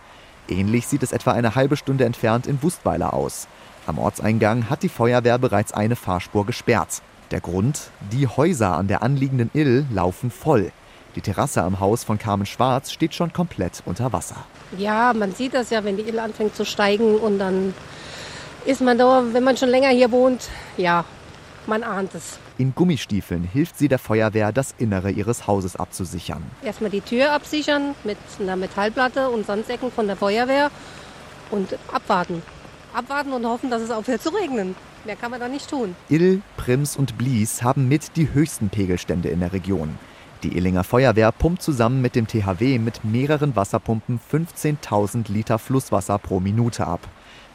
Ähnlich 0.49 0.87
sieht 0.87 1.03
es 1.03 1.11
etwa 1.11 1.33
eine 1.33 1.53
halbe 1.53 1.77
Stunde 1.77 2.05
entfernt 2.05 2.47
in 2.47 2.63
Wustweiler 2.63 3.13
aus. 3.13 3.47
Am 3.85 3.99
Ortseingang 3.99 4.71
hat 4.71 4.81
die 4.81 4.89
Feuerwehr 4.89 5.37
bereits 5.37 5.71
eine 5.71 5.95
Fahrspur 5.95 6.47
gesperrt. 6.47 7.03
Der 7.31 7.39
Grund? 7.39 7.91
Die 8.11 8.27
Häuser 8.27 8.75
an 8.75 8.89
der 8.89 9.03
anliegenden 9.03 9.49
Ill 9.53 9.85
laufen 9.89 10.31
voll. 10.31 10.73
Die 11.15 11.21
Terrasse 11.21 11.63
am 11.63 11.79
Haus 11.79 12.03
von 12.03 12.19
Carmen 12.19 12.45
Schwarz 12.45 12.91
steht 12.91 13.15
schon 13.15 13.31
komplett 13.31 13.81
unter 13.85 14.11
Wasser. 14.11 14.35
Ja, 14.77 15.13
man 15.13 15.33
sieht 15.33 15.53
das 15.53 15.69
ja, 15.69 15.83
wenn 15.85 15.95
die 15.95 16.03
Ill 16.03 16.19
anfängt 16.19 16.57
zu 16.57 16.65
steigen 16.65 17.15
und 17.15 17.39
dann 17.39 17.73
ist 18.65 18.81
man 18.81 18.97
da, 18.97 19.23
wenn 19.31 19.45
man 19.45 19.55
schon 19.55 19.69
länger 19.69 19.89
hier 19.89 20.11
wohnt, 20.11 20.49
ja, 20.75 21.05
man 21.67 21.83
ahnt 21.83 22.13
es. 22.15 22.37
In 22.57 22.75
Gummistiefeln 22.75 23.43
hilft 23.43 23.77
sie 23.77 23.87
der 23.87 23.99
Feuerwehr, 23.99 24.51
das 24.51 24.75
Innere 24.77 25.09
ihres 25.09 25.47
Hauses 25.47 25.77
abzusichern. 25.77 26.43
Erstmal 26.61 26.91
die 26.91 27.01
Tür 27.01 27.31
absichern 27.31 27.95
mit 28.03 28.17
einer 28.41 28.57
Metallplatte 28.57 29.29
und 29.29 29.45
Sandsäcken 29.45 29.89
von 29.89 30.07
der 30.07 30.17
Feuerwehr 30.17 30.69
und 31.49 31.77
abwarten. 31.93 32.43
Abwarten 32.93 33.31
und 33.31 33.45
hoffen, 33.45 33.69
dass 33.69 33.81
es 33.81 33.89
aufhört 33.89 34.21
zu 34.21 34.29
regnen. 34.29 34.75
Mehr 35.03 35.15
kann 35.15 35.31
man 35.31 35.39
da 35.39 35.47
nicht 35.47 35.69
tun. 35.69 35.95
Ill, 36.09 36.41
Prims 36.57 36.95
und 36.95 37.17
Blies 37.17 37.63
haben 37.63 37.87
mit 37.87 38.15
die 38.17 38.33
höchsten 38.33 38.69
Pegelstände 38.69 39.29
in 39.29 39.39
der 39.39 39.51
Region. 39.51 39.97
Die 40.43 40.55
Illinger 40.57 40.83
Feuerwehr 40.83 41.31
pumpt 41.31 41.61
zusammen 41.61 42.01
mit 42.01 42.15
dem 42.15 42.27
THW 42.27 42.79
mit 42.79 43.03
mehreren 43.03 43.55
Wasserpumpen 43.55 44.19
15.000 44.31 45.31
Liter 45.31 45.59
Flusswasser 45.59 46.17
pro 46.17 46.39
Minute 46.39 46.85
ab. 46.85 46.99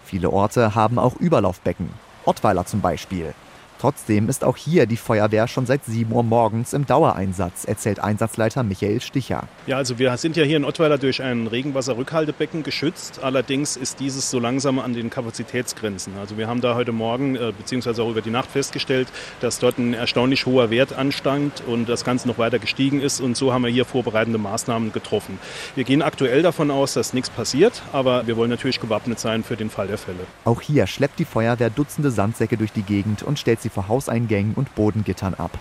Viele 0.05 0.31
Orte 0.31 0.75
haben 0.75 0.99
auch 0.99 1.17
Überlaufbecken. 1.17 1.91
Ottweiler 2.25 2.67
zum 2.67 2.81
Beispiel. 2.81 3.35
Trotzdem 3.79 4.29
ist 4.29 4.45
auch 4.45 4.57
hier 4.57 4.87
die 4.87 4.97
Feuerwehr 4.97 5.49
schon 5.49 5.67
seit 5.67 5.85
7 5.85 6.11
Uhr 6.11 6.23
morgens 6.23 6.73
im 6.73 6.87
Dauereinsatz, 6.87 7.65
erzählt 7.65 8.01
Einsatzleiter 8.01 8.63
Michael 8.63 9.01
Sticher. 9.01 9.45
Ja, 9.67 9.77
also 9.77 9.99
wir 9.99 10.17
sind 10.17 10.37
ja 10.37 10.45
hier 10.45 10.57
in 10.57 10.65
Ottweiler 10.65 10.99
durch 10.99 11.23
ein 11.23 11.47
Regenwasserrückhaltebecken 11.47 12.63
geschützt. 12.63 13.21
Allerdings 13.23 13.77
ist 13.77 14.01
dieses 14.01 14.31
so 14.31 14.39
langsam 14.39 14.79
an 14.79 14.95
den 14.95 15.11
Kapazitätsgrenzen. 15.11 16.15
Also 16.19 16.39
wir 16.39 16.49
haben 16.49 16.61
da 16.61 16.75
heute 16.75 16.93
Morgen 16.93 17.37
äh, 17.37 17.53
beziehungsweise 17.57 18.03
auch 18.03 18.11
über 18.11 18.23
die 18.23 18.31
Nacht 18.31 18.51
festgestellt, 18.51 19.09
dass 19.41 19.59
dort 19.59 19.79
ein 19.79 19.95
erstaunlich 19.95 20.47
hoher 20.47 20.71
Wert 20.71 20.93
anstand 20.93 21.63
und 21.67 21.89
das 21.89 22.05
Ganze 22.05 22.29
noch 22.29 22.39
weiter 22.39 22.59
gestiegen 22.59 23.01
ist. 23.01 23.21
Und 23.21 23.37
so 23.37 23.53
haben 23.53 23.63
wir 23.63 23.71
hier 23.71 23.85
vorbereitende 23.85 24.39
Maßnahmen 24.39 24.93
getroffen. 24.93 25.39
Wir 25.75 25.85
gehen 25.85 26.03
aktuell 26.03 26.43
davon 26.43 26.71
aus, 26.71 26.95
dass 26.95 27.13
nichts 27.13 27.31
passiert, 27.31 27.83
aber 27.93 28.27
wir 28.27 28.37
wollen 28.37 28.51
natürlich 28.51 28.81
gewappnet 28.81 29.21
sein 29.21 29.45
für 29.45 29.57
den 29.57 29.69
Fall 29.69 29.89
der 29.89 29.99
Fälle. 29.99 30.21
Auch 30.45 30.61
hier 30.61 30.87
schleppt 30.87 31.19
die 31.19 31.25
Feuerwehr 31.25 31.71
Dutzende 31.71 32.11
Sandsäcke 32.11 32.57
durch 32.57 32.73
die 32.73 32.83
Gegend 32.83 33.23
und 33.23 33.39
stellt 33.39 33.61
sie 33.61 33.66
vor 33.69 33.89
Hauseingängen 33.89 34.55
und 34.55 34.75
Bodengittern 34.75 35.35
ab. 35.35 35.59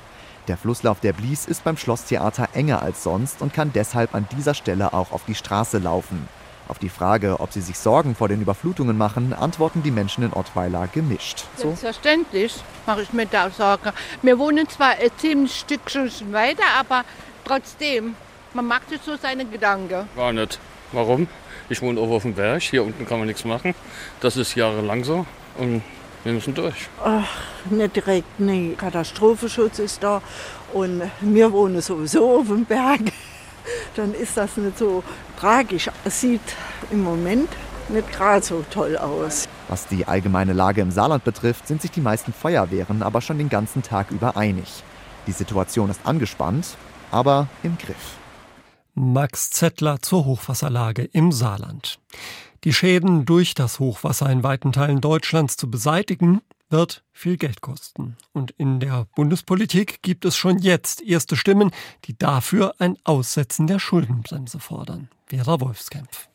Der 0.47 0.57
Flusslauf 0.57 0.99
der 0.99 1.13
Blies 1.13 1.45
ist 1.45 1.63
beim 1.63 1.75
Schlosstheater 1.75 2.49
enger 2.53 2.83
als 2.83 3.03
sonst 3.03 3.41
und 3.41 3.53
kann 3.53 3.71
deshalb 3.73 4.13
an 4.13 4.27
dieser 4.37 4.53
Stelle 4.53 4.93
auch 4.93 5.11
auf 5.11 5.25
die 5.25 5.33
Straße 5.33 5.79
laufen. 5.79 6.27
Auf 6.67 6.79
die 6.79 6.89
Frage, 6.89 7.39
ob 7.39 7.51
sie 7.51 7.61
sich 7.61 7.77
Sorgen 7.77 8.15
vor 8.15 8.27
den 8.27 8.41
Überflutungen 8.41 8.97
machen, 8.97 9.33
antworten 9.33 9.83
die 9.83 9.91
Menschen 9.91 10.23
in 10.23 10.33
Ottweiler 10.33 10.87
gemischt. 10.87 11.45
Selbstverständlich 11.57 12.55
mache 12.87 13.03
ich 13.03 13.13
mir 13.13 13.27
da 13.27 13.49
Sorgen. 13.51 13.91
Wir 14.23 14.39
wohnen 14.39 14.67
zwar 14.67 14.91
ein 14.91 15.11
ziemlich 15.17 15.59
Stückchen 15.59 16.33
weiter, 16.33 16.63
aber 16.79 17.03
trotzdem, 17.43 18.15
man 18.53 18.65
macht 18.65 18.89
sich 18.89 19.01
so 19.05 19.15
seine 19.15 19.45
Gedanken. 19.45 20.07
Gar 20.15 20.33
nicht. 20.33 20.59
Warum? 20.91 21.27
Ich 21.69 21.81
wohne 21.81 21.99
oben 21.99 22.13
auf 22.13 22.23
dem 22.23 22.33
Berg, 22.33 22.61
hier 22.61 22.83
unten 22.83 23.07
kann 23.07 23.19
man 23.19 23.27
nichts 23.27 23.45
machen. 23.45 23.75
Das 24.21 24.37
ist 24.37 24.55
jahrelang 24.55 25.03
so 25.03 25.25
und 25.57 25.81
wir 26.25 26.33
müssen 26.33 26.55
durch. 26.55 26.89
Ach, 27.03 27.29
nicht 27.69 27.95
direkt, 27.95 28.39
nee. 28.39 28.75
Katastrophenschutz 28.75 29.79
ist 29.79 30.03
da 30.03 30.21
und 30.73 31.03
wir 31.21 31.51
wohnen 31.51 31.81
sowieso 31.81 32.39
auf 32.39 32.47
dem 32.47 32.65
Berg. 32.65 33.01
Dann 33.95 34.13
ist 34.13 34.35
das 34.35 34.57
nicht 34.57 34.77
so 34.77 35.03
tragisch. 35.39 35.89
Es 36.03 36.21
sieht 36.21 36.41
im 36.91 37.03
Moment 37.03 37.49
nicht 37.89 38.11
gerade 38.11 38.43
so 38.43 38.65
toll 38.71 38.97
aus. 38.97 39.47
Was 39.67 39.87
die 39.87 40.05
allgemeine 40.07 40.53
Lage 40.53 40.81
im 40.81 40.91
Saarland 40.91 41.23
betrifft, 41.23 41.67
sind 41.67 41.81
sich 41.81 41.91
die 41.91 42.01
meisten 42.01 42.33
Feuerwehren 42.33 43.03
aber 43.03 43.21
schon 43.21 43.37
den 43.37 43.49
ganzen 43.49 43.83
Tag 43.83 44.11
über 44.11 44.35
einig. 44.35 44.83
Die 45.27 45.31
Situation 45.31 45.89
ist 45.91 46.01
angespannt, 46.05 46.75
aber 47.11 47.47
im 47.61 47.77
Griff. 47.77 48.17
Max 48.95 49.51
Zettler 49.51 50.01
zur 50.01 50.25
Hochwasserlage 50.25 51.03
im 51.03 51.31
Saarland. 51.31 51.99
Die 52.65 52.73
Schäden 52.73 53.25
durch 53.25 53.53
das 53.53 53.79
Hochwasser 53.79 54.27
in 54.27 54.41
weiten 54.41 54.71
Teilen 54.71 54.99
Deutschlands 54.99 55.55
zu 55.55 55.69
beseitigen, 55.69 56.41
wird 56.67 57.03
viel 57.13 57.37
Geld 57.37 57.61
kosten. 57.61 58.17
Und 58.33 58.55
in 58.57 58.79
der 58.79 59.05
Bundespolitik 59.15 60.01
gibt 60.01 60.25
es 60.25 60.35
schon 60.35 60.57
jetzt 60.57 61.03
erste 61.03 61.35
Stimmen, 61.35 61.69
die 62.05 62.17
dafür 62.17 62.73
ein 62.79 62.97
Aussetzen 63.03 63.67
der 63.67 63.77
Schuldenbremse 63.77 64.59
fordern. 64.59 65.09
Vera 65.27 65.61
Wolfskämpf. 65.61 66.27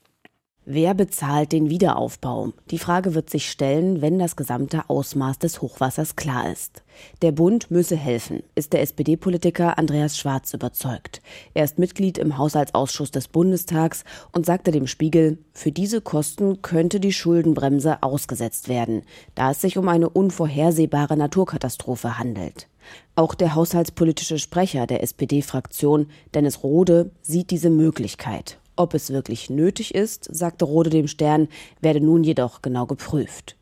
Wer 0.66 0.92
bezahlt 0.92 1.52
den 1.52 1.70
Wiederaufbau? 1.70 2.52
Die 2.70 2.78
Frage 2.78 3.14
wird 3.14 3.30
sich 3.30 3.50
stellen, 3.50 4.02
wenn 4.02 4.18
das 4.18 4.36
gesamte 4.36 4.90
Ausmaß 4.90 5.38
des 5.38 5.62
Hochwassers 5.62 6.16
klar 6.16 6.52
ist. 6.52 6.82
Der 7.22 7.32
Bund 7.32 7.70
müsse 7.70 7.96
helfen, 7.96 8.42
ist 8.54 8.74
der 8.74 8.82
SPD-Politiker 8.82 9.78
Andreas 9.78 10.18
Schwarz 10.18 10.52
überzeugt. 10.52 11.22
Er 11.54 11.64
ist 11.64 11.78
Mitglied 11.78 12.18
im 12.18 12.36
Haushaltsausschuss 12.36 13.10
des 13.10 13.28
Bundestags 13.28 14.04
und 14.32 14.44
sagte 14.44 14.70
dem 14.70 14.86
Spiegel, 14.86 15.38
für 15.54 15.72
diese 15.72 16.02
Kosten 16.02 16.60
könnte 16.60 17.00
die 17.00 17.14
Schuldenbremse 17.14 18.02
ausgesetzt 18.02 18.68
werden, 18.68 19.02
da 19.34 19.52
es 19.52 19.62
sich 19.62 19.78
um 19.78 19.88
eine 19.88 20.10
unvorhersehbare 20.10 21.16
Naturkatastrophe 21.16 22.18
handelt. 22.18 22.68
Auch 23.14 23.34
der 23.34 23.54
haushaltspolitische 23.54 24.38
Sprecher 24.38 24.86
der 24.86 25.02
SPD-Fraktion, 25.02 26.08
Dennis 26.34 26.62
Rode, 26.62 27.12
sieht 27.22 27.50
diese 27.50 27.70
Möglichkeit 27.70 28.59
ob 28.76 28.94
es 28.94 29.10
wirklich 29.10 29.50
nötig 29.50 29.94
ist, 29.94 30.28
sagte 30.34 30.64
Rode 30.64 30.90
dem 30.90 31.08
Stern, 31.08 31.48
werde 31.80 32.00
nun 32.00 32.24
jedoch 32.24 32.62
genau 32.62 32.86
geprüft. 32.86 33.56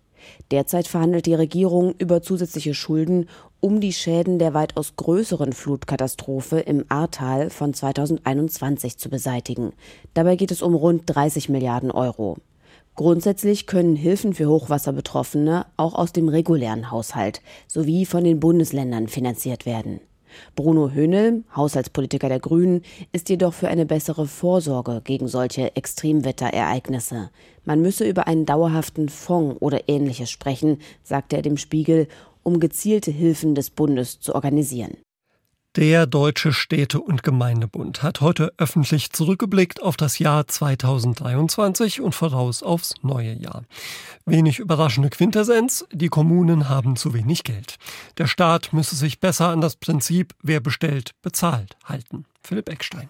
Derzeit 0.50 0.88
verhandelt 0.88 1.26
die 1.26 1.34
Regierung 1.34 1.94
über 1.98 2.22
zusätzliche 2.22 2.74
Schulden, 2.74 3.28
um 3.60 3.80
die 3.80 3.92
Schäden 3.92 4.38
der 4.38 4.54
weitaus 4.54 4.94
größeren 4.96 5.52
Flutkatastrophe 5.52 6.60
im 6.60 6.84
Ahrtal 6.88 7.50
von 7.50 7.74
2021 7.74 8.98
zu 8.98 9.08
beseitigen. 9.10 9.72
Dabei 10.14 10.36
geht 10.36 10.50
es 10.50 10.62
um 10.62 10.74
rund 10.74 11.02
30 11.06 11.48
Milliarden 11.48 11.90
Euro. 11.90 12.36
Grundsätzlich 12.94 13.66
können 13.66 13.94
Hilfen 13.94 14.34
für 14.34 14.48
Hochwasserbetroffene 14.48 15.66
auch 15.76 15.94
aus 15.94 16.12
dem 16.12 16.28
regulären 16.28 16.90
Haushalt 16.90 17.42
sowie 17.68 18.06
von 18.06 18.24
den 18.24 18.40
Bundesländern 18.40 19.06
finanziert 19.06 19.66
werden. 19.66 20.00
Bruno 20.54 20.90
Höhnel, 20.90 21.45
Haushaltspolitiker 21.54 22.28
der 22.28 22.40
Grünen, 22.40 22.83
ist 23.12 23.28
jedoch 23.28 23.54
für 23.54 23.68
eine 23.68 23.87
bessere 23.87 24.26
Vorsorge 24.26 25.00
gegen 25.04 25.28
solche 25.28 25.75
Extremwetterereignisse. 25.76 27.30
Man 27.64 27.80
müsse 27.80 28.09
über 28.09 28.26
einen 28.26 28.47
dauerhaften 28.47 29.09
Fonds 29.09 29.61
oder 29.61 29.88
ähnliches 29.88 30.30
sprechen, 30.30 30.78
sagte 31.02 31.37
er 31.37 31.42
dem 31.42 31.57
Spiegel, 31.57 32.09
um 32.42 32.61
gezielte 32.61 33.11
Hilfen 33.11 33.54
des 33.54 33.71
Bundes 33.71 34.21
zu 34.21 34.35
organisieren. 34.35 34.97
Der 35.80 36.08
Deutsche 36.08 36.52
Städte- 36.52 37.00
und 37.00 37.23
Gemeindebund 37.23 38.02
hat 38.02 38.20
heute 38.20 38.52
öffentlich 38.58 39.12
zurückgeblickt 39.12 39.80
auf 39.80 39.97
das 39.97 40.18
Jahr 40.18 40.49
2023 40.49 42.00
und 42.00 42.16
voraus 42.16 42.64
aufs 42.64 42.94
neue 43.02 43.35
Jahr. 43.35 43.62
Wenig 44.26 44.58
überraschende 44.58 45.08
Quintessenz, 45.08 45.85
die 45.92 46.08
Kommunen 46.08 46.68
haben 46.68 46.97
zu 46.97 47.14
wenig 47.14 47.44
Geld. 47.44 47.76
Der 48.18 48.26
Staat 48.26 48.73
müsse 48.73 48.97
sich 48.97 49.20
besser 49.20 49.50
an 49.50 49.61
das 49.61 49.76
Prinzip, 49.76 50.35
wer 50.42 50.58
bestellt, 50.58 51.12
bezahlt 51.23 51.76
halten. 51.85 52.25
Philipp 52.42 52.68
Eckstein. 52.70 53.08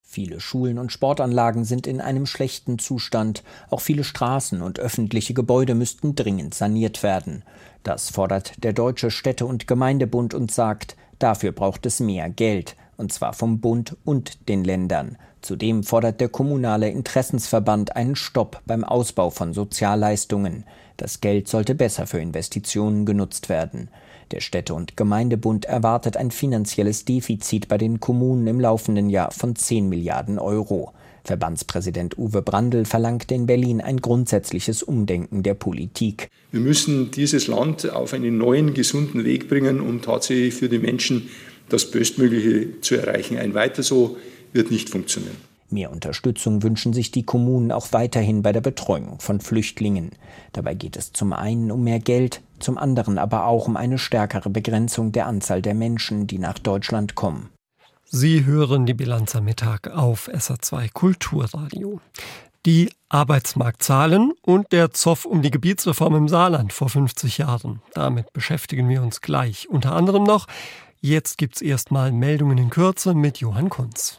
Viele 0.00 0.38
Schulen 0.38 0.78
und 0.78 0.92
Sportanlagen 0.92 1.64
sind 1.64 1.88
in 1.88 2.00
einem 2.00 2.26
schlechten 2.26 2.78
Zustand. 2.78 3.42
Auch 3.70 3.80
viele 3.80 4.04
Straßen 4.04 4.62
und 4.62 4.78
öffentliche 4.78 5.34
Gebäude 5.34 5.74
müssten 5.74 6.14
dringend 6.14 6.54
saniert 6.54 7.02
werden. 7.02 7.42
Das 7.82 8.08
fordert 8.08 8.62
der 8.62 8.72
Deutsche 8.72 9.10
Städte- 9.10 9.46
und 9.46 9.66
Gemeindebund 9.66 10.32
und 10.32 10.52
sagt, 10.52 10.96
Dafür 11.18 11.52
braucht 11.52 11.86
es 11.86 12.00
mehr 12.00 12.28
Geld, 12.30 12.76
und 12.96 13.12
zwar 13.12 13.32
vom 13.32 13.60
Bund 13.60 13.96
und 14.04 14.48
den 14.48 14.64
Ländern. 14.64 15.16
Zudem 15.40 15.84
fordert 15.84 16.20
der 16.20 16.28
kommunale 16.28 16.88
Interessensverband 16.90 17.96
einen 17.96 18.16
Stopp 18.16 18.60
beim 18.66 18.84
Ausbau 18.84 19.30
von 19.30 19.54
Sozialleistungen. 19.54 20.64
Das 20.96 21.20
Geld 21.20 21.48
sollte 21.48 21.74
besser 21.74 22.06
für 22.06 22.18
Investitionen 22.18 23.06
genutzt 23.06 23.48
werden. 23.48 23.88
Der 24.32 24.40
Städte- 24.40 24.74
und 24.74 24.96
Gemeindebund 24.96 25.64
erwartet 25.64 26.16
ein 26.16 26.30
finanzielles 26.30 27.04
Defizit 27.04 27.68
bei 27.68 27.78
den 27.78 28.00
Kommunen 28.00 28.46
im 28.46 28.60
laufenden 28.60 29.08
Jahr 29.08 29.30
von 29.30 29.56
10 29.56 29.88
Milliarden 29.88 30.38
Euro. 30.38 30.92
Verbandspräsident 31.28 32.16
Uwe 32.16 32.40
Brandl 32.40 32.86
verlangte 32.86 33.34
in 33.34 33.44
Berlin 33.44 33.82
ein 33.82 33.98
grundsätzliches 33.98 34.82
Umdenken 34.82 35.42
der 35.42 35.52
Politik. 35.52 36.30
Wir 36.52 36.60
müssen 36.60 37.10
dieses 37.10 37.48
Land 37.48 37.90
auf 37.90 38.14
einen 38.14 38.38
neuen, 38.38 38.72
gesunden 38.72 39.24
Weg 39.24 39.46
bringen, 39.46 39.82
um 39.82 40.00
tatsächlich 40.00 40.54
für 40.54 40.70
die 40.70 40.78
Menschen 40.78 41.28
das 41.68 41.90
Bestmögliche 41.90 42.80
zu 42.80 42.96
erreichen. 42.96 43.36
Ein 43.36 43.52
weiter 43.52 43.82
so 43.82 44.16
wird 44.54 44.70
nicht 44.70 44.88
funktionieren. 44.88 45.36
Mehr 45.68 45.92
Unterstützung 45.92 46.62
wünschen 46.62 46.94
sich 46.94 47.10
die 47.10 47.24
Kommunen 47.24 47.72
auch 47.72 47.88
weiterhin 47.92 48.40
bei 48.40 48.52
der 48.52 48.62
Betreuung 48.62 49.20
von 49.20 49.40
Flüchtlingen. 49.40 50.12
Dabei 50.54 50.72
geht 50.72 50.96
es 50.96 51.12
zum 51.12 51.34
einen 51.34 51.70
um 51.70 51.84
mehr 51.84 52.00
Geld, 52.00 52.40
zum 52.58 52.78
anderen 52.78 53.18
aber 53.18 53.44
auch 53.44 53.68
um 53.68 53.76
eine 53.76 53.98
stärkere 53.98 54.48
Begrenzung 54.48 55.12
der 55.12 55.26
Anzahl 55.26 55.60
der 55.60 55.74
Menschen, 55.74 56.26
die 56.26 56.38
nach 56.38 56.58
Deutschland 56.58 57.16
kommen. 57.16 57.50
Sie 58.10 58.46
hören 58.46 58.86
die 58.86 58.94
Bilanz 58.94 59.36
am 59.36 59.44
Mittag 59.44 59.88
auf 59.88 60.30
SA2 60.30 60.90
Kulturradio. 60.94 62.00
Die 62.64 62.90
Arbeitsmarktzahlen 63.10 64.32
und 64.40 64.72
der 64.72 64.92
Zoff 64.92 65.26
um 65.26 65.42
die 65.42 65.50
Gebietsreform 65.50 66.16
im 66.16 66.26
Saarland 66.26 66.72
vor 66.72 66.88
50 66.88 67.36
Jahren. 67.36 67.82
Damit 67.92 68.32
beschäftigen 68.32 68.88
wir 68.88 69.02
uns 69.02 69.20
gleich. 69.20 69.68
Unter 69.68 69.92
anderem 69.92 70.24
noch, 70.24 70.46
jetzt 71.02 71.36
gibt's 71.36 71.60
erstmal 71.60 72.10
Meldungen 72.10 72.56
in 72.56 72.70
Kürze 72.70 73.12
mit 73.12 73.40
Johann 73.40 73.68
Kunz. 73.68 74.18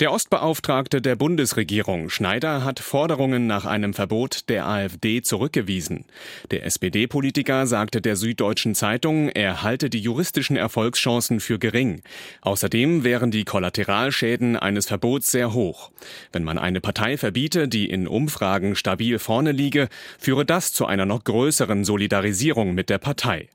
Der 0.00 0.12
Ostbeauftragte 0.12 1.02
der 1.02 1.14
Bundesregierung 1.14 2.08
Schneider 2.08 2.64
hat 2.64 2.80
Forderungen 2.80 3.46
nach 3.46 3.66
einem 3.66 3.92
Verbot 3.92 4.48
der 4.48 4.66
AfD 4.66 5.20
zurückgewiesen. 5.20 6.06
Der 6.50 6.64
SPD-Politiker 6.64 7.66
sagte 7.66 8.00
der 8.00 8.16
Süddeutschen 8.16 8.74
Zeitung, 8.74 9.28
er 9.28 9.62
halte 9.62 9.90
die 9.90 10.00
juristischen 10.00 10.56
Erfolgschancen 10.56 11.38
für 11.38 11.58
gering. 11.58 12.00
Außerdem 12.40 13.04
wären 13.04 13.30
die 13.30 13.44
Kollateralschäden 13.44 14.56
eines 14.56 14.86
Verbots 14.86 15.30
sehr 15.30 15.52
hoch. 15.52 15.90
Wenn 16.32 16.44
man 16.44 16.56
eine 16.56 16.80
Partei 16.80 17.18
verbiete, 17.18 17.68
die 17.68 17.90
in 17.90 18.08
Umfragen 18.08 18.76
stabil 18.76 19.18
vorne 19.18 19.52
liege, 19.52 19.90
führe 20.18 20.46
das 20.46 20.72
zu 20.72 20.86
einer 20.86 21.04
noch 21.04 21.24
größeren 21.24 21.84
Solidarisierung 21.84 22.74
mit 22.74 22.88
der 22.88 22.98
Partei. 22.98 23.50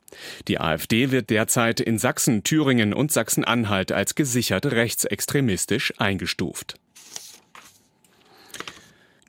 Die 0.48 0.60
AfD 0.60 1.12
wird 1.12 1.30
derzeit 1.30 1.80
in 1.80 1.98
Sachsen, 1.98 2.44
Thüringen 2.44 2.94
und 2.94 3.12
Sachsen-Anhalt 3.12 3.92
als 3.92 4.16
gesichert 4.16 4.66
rechtsextremistisch 4.68 5.94
eingestuft. 5.98 6.76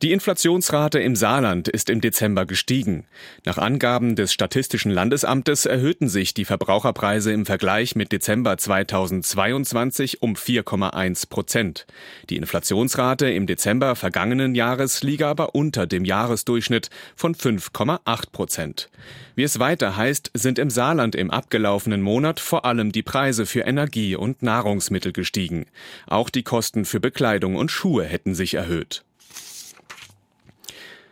Die 0.03 0.13
Inflationsrate 0.13 0.99
im 0.99 1.17
Saarland 1.17 1.69
ist 1.69 1.89
im 1.89 2.03
Dezember 2.03 2.45
gestiegen. 2.45 3.07
Nach 3.47 3.57
Angaben 3.57 4.15
des 4.15 4.31
Statistischen 4.31 4.91
Landesamtes 4.91 5.65
erhöhten 5.65 6.11
sich 6.11 6.35
die 6.35 6.45
Verbraucherpreise 6.45 7.33
im 7.33 7.47
Vergleich 7.47 7.97
mit 7.97 8.13
Dezember 8.13 8.59
2022 8.59 10.21
um 10.21 10.35
4,1 10.35 11.31
Prozent. 11.31 11.87
Die 12.29 12.37
Inflationsrate 12.37 13.31
im 13.31 13.47
Dezember 13.47 13.97
vergangenen 13.97 14.55
Jahres 14.55 15.03
liege 15.03 15.27
aber 15.27 15.55
unter 15.55 15.87
dem 15.87 16.05
Jahresdurchschnitt 16.05 16.91
von 17.15 17.35
5,8 17.35 18.33
Prozent. 18.33 18.91
Wie 19.35 19.45
es 19.45 19.59
weiter 19.59 19.97
heißt, 19.97 20.31
sind 20.35 20.59
im 20.59 20.69
Saarland 20.69 21.15
im 21.15 21.31
abgelaufenen 21.31 22.03
Monat 22.03 22.39
vor 22.39 22.67
allem 22.67 22.93
die 22.93 23.03
Preise 23.03 23.47
für 23.47 23.61
Energie 23.61 24.15
und 24.15 24.43
Nahrungsmittel 24.43 25.15
gestiegen. 25.15 25.65
Auch 26.07 26.29
die 26.29 26.43
Kosten 26.43 26.85
für 26.85 27.01
Bekleidung 27.01 27.57
und 27.57 27.71
Schuhe 27.71 28.05
hätten 28.05 28.35
sich 28.35 28.53
erhöht. 28.53 29.06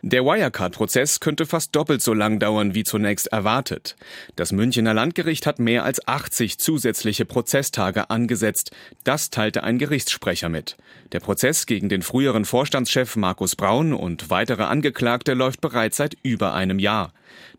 Der 0.07 0.23
Wirecard-Prozess 0.23 1.19
könnte 1.19 1.47
fast 1.47 1.75
doppelt 1.75 1.99
so 1.99 2.13
lang 2.13 2.37
dauern 2.37 2.75
wie 2.75 2.83
zunächst 2.83 3.25
erwartet. 3.25 3.95
Das 4.35 4.51
Münchener 4.51 4.93
Landgericht 4.93 5.47
hat 5.47 5.57
mehr 5.57 5.83
als 5.83 6.07
80 6.07 6.59
zusätzliche 6.59 7.25
Prozesstage 7.25 8.11
angesetzt. 8.11 8.69
Das 9.03 9.31
teilte 9.31 9.63
ein 9.63 9.79
Gerichtssprecher 9.79 10.47
mit. 10.47 10.77
Der 11.11 11.21
Prozess 11.21 11.65
gegen 11.65 11.89
den 11.89 12.03
früheren 12.03 12.45
Vorstandschef 12.45 13.15
Markus 13.15 13.55
Braun 13.55 13.93
und 13.93 14.29
weitere 14.29 14.65
Angeklagte 14.65 15.33
läuft 15.33 15.59
bereits 15.59 15.97
seit 15.97 16.15
über 16.21 16.53
einem 16.53 16.77
Jahr. 16.77 17.11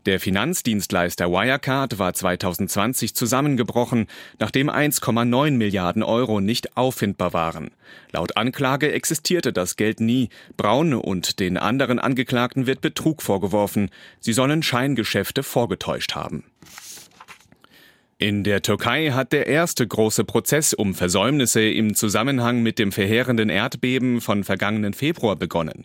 Der 0.07 0.21
Finanzdienstleister 0.21 1.31
Wirecard 1.31 1.99
war 1.99 2.13
2020 2.13 3.15
zusammengebrochen, 3.15 4.07
nachdem 4.39 4.71
1,9 4.71 5.53
Milliarden 5.53 6.03
Euro 6.03 6.41
nicht 6.41 6.77
auffindbar 6.77 7.33
waren. 7.33 7.71
Laut 8.13 8.37
Anklage 8.37 8.93
existierte 8.93 9.53
das 9.53 9.77
Geld 9.77 10.01
nie. 10.01 10.29
Braun 10.57 10.95
und 10.95 11.41
den 11.41 11.57
anderen 11.57 11.99
Angeklagten 11.99 12.67
wird 12.67 12.81
Betrug 12.81 13.23
vorgeworfen. 13.23 13.91
Sie 14.21 14.33
sollen 14.33 14.63
Scheingeschäfte 14.63 15.43
vorgetäuscht 15.43 16.15
haben. 16.15 16.45
In 18.19 18.45
der 18.45 18.63
Türkei 18.63 19.11
hat 19.11 19.33
der 19.33 19.47
erste 19.47 19.87
große 19.87 20.25
Prozess 20.25 20.73
um 20.73 20.95
Versäumnisse 20.95 21.61
im 21.61 21.95
Zusammenhang 21.95 22.63
mit 22.63 22.79
dem 22.79 22.91
verheerenden 22.91 23.51
Erdbeben 23.51 24.23
von 24.23 24.43
vergangenen 24.43 24.95
Februar 24.95 25.37
begonnen. 25.37 25.85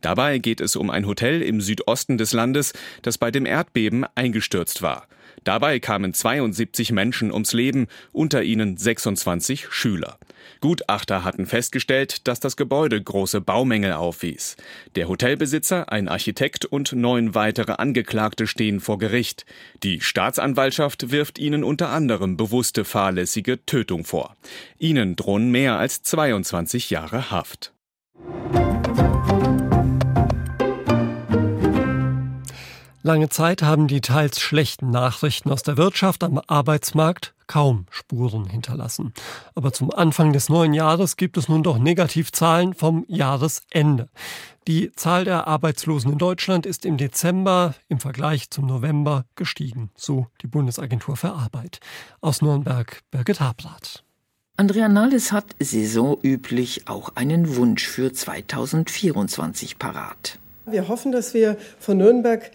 Dabei 0.00 0.38
geht 0.38 0.60
es 0.60 0.76
um 0.76 0.90
ein 0.90 1.08
Hotel 1.08 1.42
im 1.42 1.60
Südosten 1.60 2.18
des 2.18 2.32
Landes, 2.32 2.72
das 3.02 3.18
bei 3.18 3.32
dem 3.32 3.46
Erdbeben 3.46 4.06
eingestürzt 4.14 4.82
war. 4.82 5.08
Dabei 5.42 5.80
kamen 5.80 6.14
72 6.14 6.92
Menschen 6.92 7.32
ums 7.32 7.52
Leben, 7.52 7.88
unter 8.12 8.44
ihnen 8.44 8.76
26 8.76 9.66
Schüler. 9.70 10.18
Gutachter 10.62 11.24
hatten 11.24 11.44
festgestellt, 11.44 12.26
dass 12.26 12.40
das 12.40 12.56
Gebäude 12.56 13.02
große 13.02 13.42
Baumängel 13.42 13.92
aufwies. 13.92 14.56
Der 14.94 15.08
Hotelbesitzer, 15.08 15.92
ein 15.92 16.08
Architekt 16.08 16.64
und 16.64 16.92
neun 16.94 17.34
weitere 17.34 17.72
Angeklagte 17.72 18.46
stehen 18.46 18.80
vor 18.80 18.96
Gericht. 18.96 19.44
Die 19.82 20.00
Staatsanwaltschaft 20.00 21.10
wirft 21.10 21.38
ihnen 21.38 21.64
unter 21.64 21.90
anderem 21.90 22.38
bewusste 22.38 22.86
fahrlässige 22.86 23.66
Tötung 23.66 24.04
vor. 24.04 24.36
Ihnen 24.78 25.16
drohen 25.16 25.50
mehr 25.50 25.78
als 25.78 26.02
22 26.02 26.88
Jahre 26.88 27.30
Haft. 27.30 27.74
Lange 33.04 33.28
Zeit 33.28 33.62
haben 33.62 33.88
die 33.88 34.00
teils 34.00 34.40
schlechten 34.40 34.90
Nachrichten 34.90 35.50
aus 35.50 35.64
der 35.64 35.76
Wirtschaft 35.76 36.22
am 36.22 36.40
Arbeitsmarkt 36.46 37.34
kaum 37.48 37.86
Spuren 37.90 38.46
hinterlassen. 38.46 39.12
Aber 39.56 39.72
zum 39.72 39.92
Anfang 39.92 40.32
des 40.32 40.48
neuen 40.48 40.72
Jahres 40.72 41.16
gibt 41.16 41.36
es 41.36 41.48
nun 41.48 41.64
doch 41.64 41.78
Negativzahlen 41.78 42.74
vom 42.74 43.04
Jahresende. 43.08 44.08
Die 44.68 44.92
Zahl 44.92 45.24
der 45.24 45.48
Arbeitslosen 45.48 46.12
in 46.12 46.18
Deutschland 46.18 46.64
ist 46.64 46.84
im 46.84 46.96
Dezember 46.96 47.74
im 47.88 47.98
Vergleich 47.98 48.50
zum 48.50 48.66
November 48.66 49.24
gestiegen, 49.34 49.90
so 49.96 50.28
die 50.40 50.46
Bundesagentur 50.46 51.16
für 51.16 51.32
Arbeit. 51.32 51.80
Aus 52.20 52.40
Nürnberg 52.40 53.02
Birgit 53.10 53.40
Hablath. 53.40 54.04
Andrea 54.56 54.88
Nahles 54.88 55.32
hat 55.32 55.46
saisonüblich 55.58 56.86
auch 56.86 57.16
einen 57.16 57.56
Wunsch 57.56 57.88
für 57.88 58.12
2024 58.12 59.78
parat. 59.80 60.38
Wir 60.66 60.86
hoffen, 60.86 61.10
dass 61.10 61.34
wir 61.34 61.56
von 61.80 61.96
Nürnberg 61.96 62.52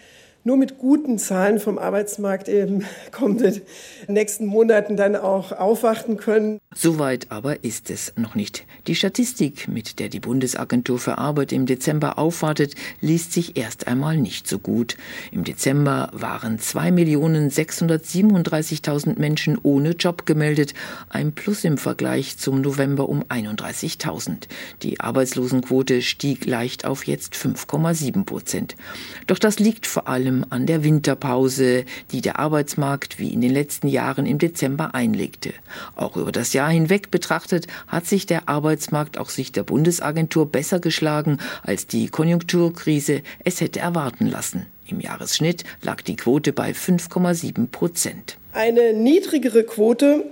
nur 0.48 0.58
mit 0.58 0.78
guten 0.78 1.18
Zahlen 1.20 1.60
vom 1.60 1.78
Arbeitsmarkt 1.78 2.48
im 2.48 2.86
kommenden 3.12 3.62
nächsten 4.08 4.46
Monaten 4.46 4.96
dann 4.96 5.18
auch 5.18 5.52
aufwarten 5.52 6.16
können. 6.16 6.60
Soweit 6.74 7.30
aber 7.32 7.66
ist 7.66 7.90
es 7.90 8.14
noch 8.16 8.34
nicht. 8.34 8.66
Die 8.88 8.96
Statistik, 8.96 9.68
mit 9.68 10.00
der 10.00 10.08
die 10.08 10.22
Bundesagentur 10.22 11.00
für 11.00 11.18
Arbeit 11.18 11.52
im 11.52 11.66
Dezember 11.66 12.18
aufwartet, 12.18 12.76
liest 13.02 13.34
sich 13.34 13.58
erst 13.58 13.88
einmal 13.88 14.16
nicht 14.16 14.48
so 14.48 14.58
gut. 14.58 14.96
Im 15.32 15.44
Dezember 15.44 16.10
waren 16.14 16.60
2.637.000 16.60 19.20
Menschen 19.20 19.58
ohne 19.62 19.90
Job 19.92 20.26
gemeldet, 20.26 20.74
ein 21.10 21.34
Plus 21.34 21.66
im 21.66 21.78
Vergleich 21.78 22.38
zum 22.38 22.62
November 22.62 23.10
um 23.10 23.22
31.000. 23.24 24.48
Die 24.82 25.02
Arbeitslosenquote 25.02 26.02
stieg 26.02 26.46
leicht 26.46 26.86
auf 26.86 27.06
jetzt 27.06 27.34
5,7 27.34 28.24
Prozent. 28.24 28.78
Doch 29.26 29.40
das 29.40 29.60
liegt 29.60 29.88
vor 29.88 30.08
allem 30.08 30.37
an 30.50 30.66
der 30.66 30.84
Winterpause, 30.84 31.86
die 32.12 32.22
der 32.22 32.40
Arbeitsmarkt 32.40 33.20
wie 33.20 33.34
in 33.34 33.42
den 33.42 33.52
letzten 33.52 33.88
Jahren 33.88 34.26
im 34.26 34.38
Dezember 34.38 34.94
einlegte. 34.94 35.54
Auch 35.96 36.18
über 36.18 36.32
das 36.32 36.54
Jahr 36.54 36.70
hinweg 36.70 37.12
betrachtet 37.12 37.68
hat 37.88 38.06
sich 38.06 38.26
der 38.26 38.50
Arbeitsmarkt 38.50 39.18
aus 39.18 39.36
Sicht 39.36 39.56
der 39.56 39.64
Bundesagentur 39.64 40.52
besser 40.52 40.80
geschlagen, 40.80 41.38
als 41.64 41.88
die 41.88 42.08
Konjunkturkrise 42.08 43.22
es 43.44 43.62
hätte 43.62 43.80
erwarten 43.80 44.28
lassen. 44.28 44.66
Im 44.88 45.00
Jahresschnitt 45.00 45.64
lag 45.82 46.02
die 46.02 46.16
Quote 46.16 46.54
bei 46.54 46.72
5,7 46.72 47.68
Prozent. 47.68 48.38
Eine 48.54 48.94
niedrigere 48.94 49.64
Quote 49.64 50.26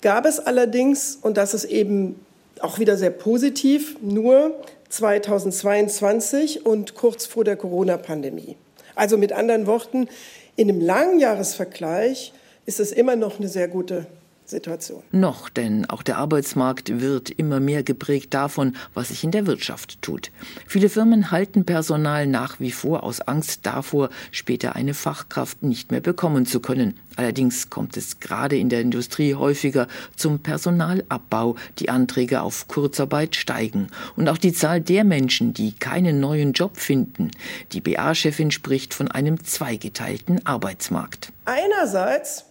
gab 0.00 0.26
es 0.26 0.38
allerdings, 0.38 1.18
und 1.20 1.36
das 1.36 1.54
ist 1.54 1.64
eben 1.64 2.14
auch 2.60 2.78
wieder 2.78 2.96
sehr 2.96 3.10
positiv, 3.10 3.96
nur 4.00 4.54
2022 4.88 6.64
und 6.64 6.94
kurz 6.94 7.26
vor 7.26 7.44
der 7.44 7.56
Corona-Pandemie. 7.56 8.56
Also 8.96 9.16
mit 9.16 9.32
anderen 9.32 9.66
Worten, 9.66 10.08
in 10.56 10.68
einem 10.68 10.80
Langjahresvergleich 10.80 12.32
ist 12.64 12.80
es 12.80 12.90
immer 12.90 13.14
noch 13.14 13.38
eine 13.38 13.48
sehr 13.48 13.68
gute 13.68 14.06
Situation. 14.48 15.02
Noch, 15.12 15.48
denn 15.48 15.88
auch 15.88 16.02
der 16.02 16.18
Arbeitsmarkt 16.18 17.00
wird 17.00 17.30
immer 17.30 17.60
mehr 17.60 17.82
geprägt 17.82 18.34
davon, 18.34 18.76
was 18.94 19.08
sich 19.08 19.24
in 19.24 19.30
der 19.30 19.46
Wirtschaft 19.46 20.00
tut. 20.02 20.30
Viele 20.66 20.88
Firmen 20.88 21.30
halten 21.30 21.64
Personal 21.64 22.26
nach 22.26 22.60
wie 22.60 22.70
vor 22.70 23.02
aus 23.02 23.20
Angst 23.20 23.66
davor, 23.66 24.10
später 24.30 24.76
eine 24.76 24.94
Fachkraft 24.94 25.62
nicht 25.62 25.90
mehr 25.90 26.00
bekommen 26.00 26.46
zu 26.46 26.60
können. 26.60 26.94
Allerdings 27.16 27.70
kommt 27.70 27.96
es 27.96 28.20
gerade 28.20 28.56
in 28.56 28.68
der 28.68 28.82
Industrie 28.82 29.34
häufiger 29.34 29.88
zum 30.16 30.40
Personalabbau. 30.40 31.56
Die 31.78 31.88
Anträge 31.88 32.42
auf 32.42 32.68
Kurzarbeit 32.68 33.36
steigen. 33.36 33.88
Und 34.16 34.28
auch 34.28 34.38
die 34.38 34.52
Zahl 34.52 34.80
der 34.82 35.04
Menschen, 35.04 35.54
die 35.54 35.72
keinen 35.72 36.20
neuen 36.20 36.52
Job 36.52 36.76
finden. 36.76 37.30
Die 37.72 37.80
BA-Chefin 37.80 38.50
spricht 38.50 38.92
von 38.92 39.10
einem 39.10 39.42
zweigeteilten 39.42 40.44
Arbeitsmarkt. 40.44 41.32
Einerseits 41.46 42.44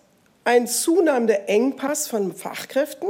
ein 0.46 0.68
zunehmender 0.68 1.50
Engpass 1.50 2.08
von 2.08 2.34
Fachkräften, 2.34 3.10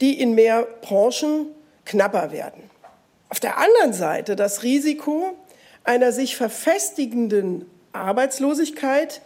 die 0.00 0.20
in 0.20 0.34
mehr 0.34 0.66
Branchen 0.82 1.46
knapper 1.84 2.32
werden. 2.32 2.68
Auf 3.28 3.38
der 3.38 3.58
anderen 3.58 3.92
Seite 3.92 4.34
das 4.34 4.64
Risiko 4.64 5.36
einer 5.84 6.12
sich 6.12 6.36
verfestigenden 6.36 7.66
Arbeitslosigkeit, 7.92 9.20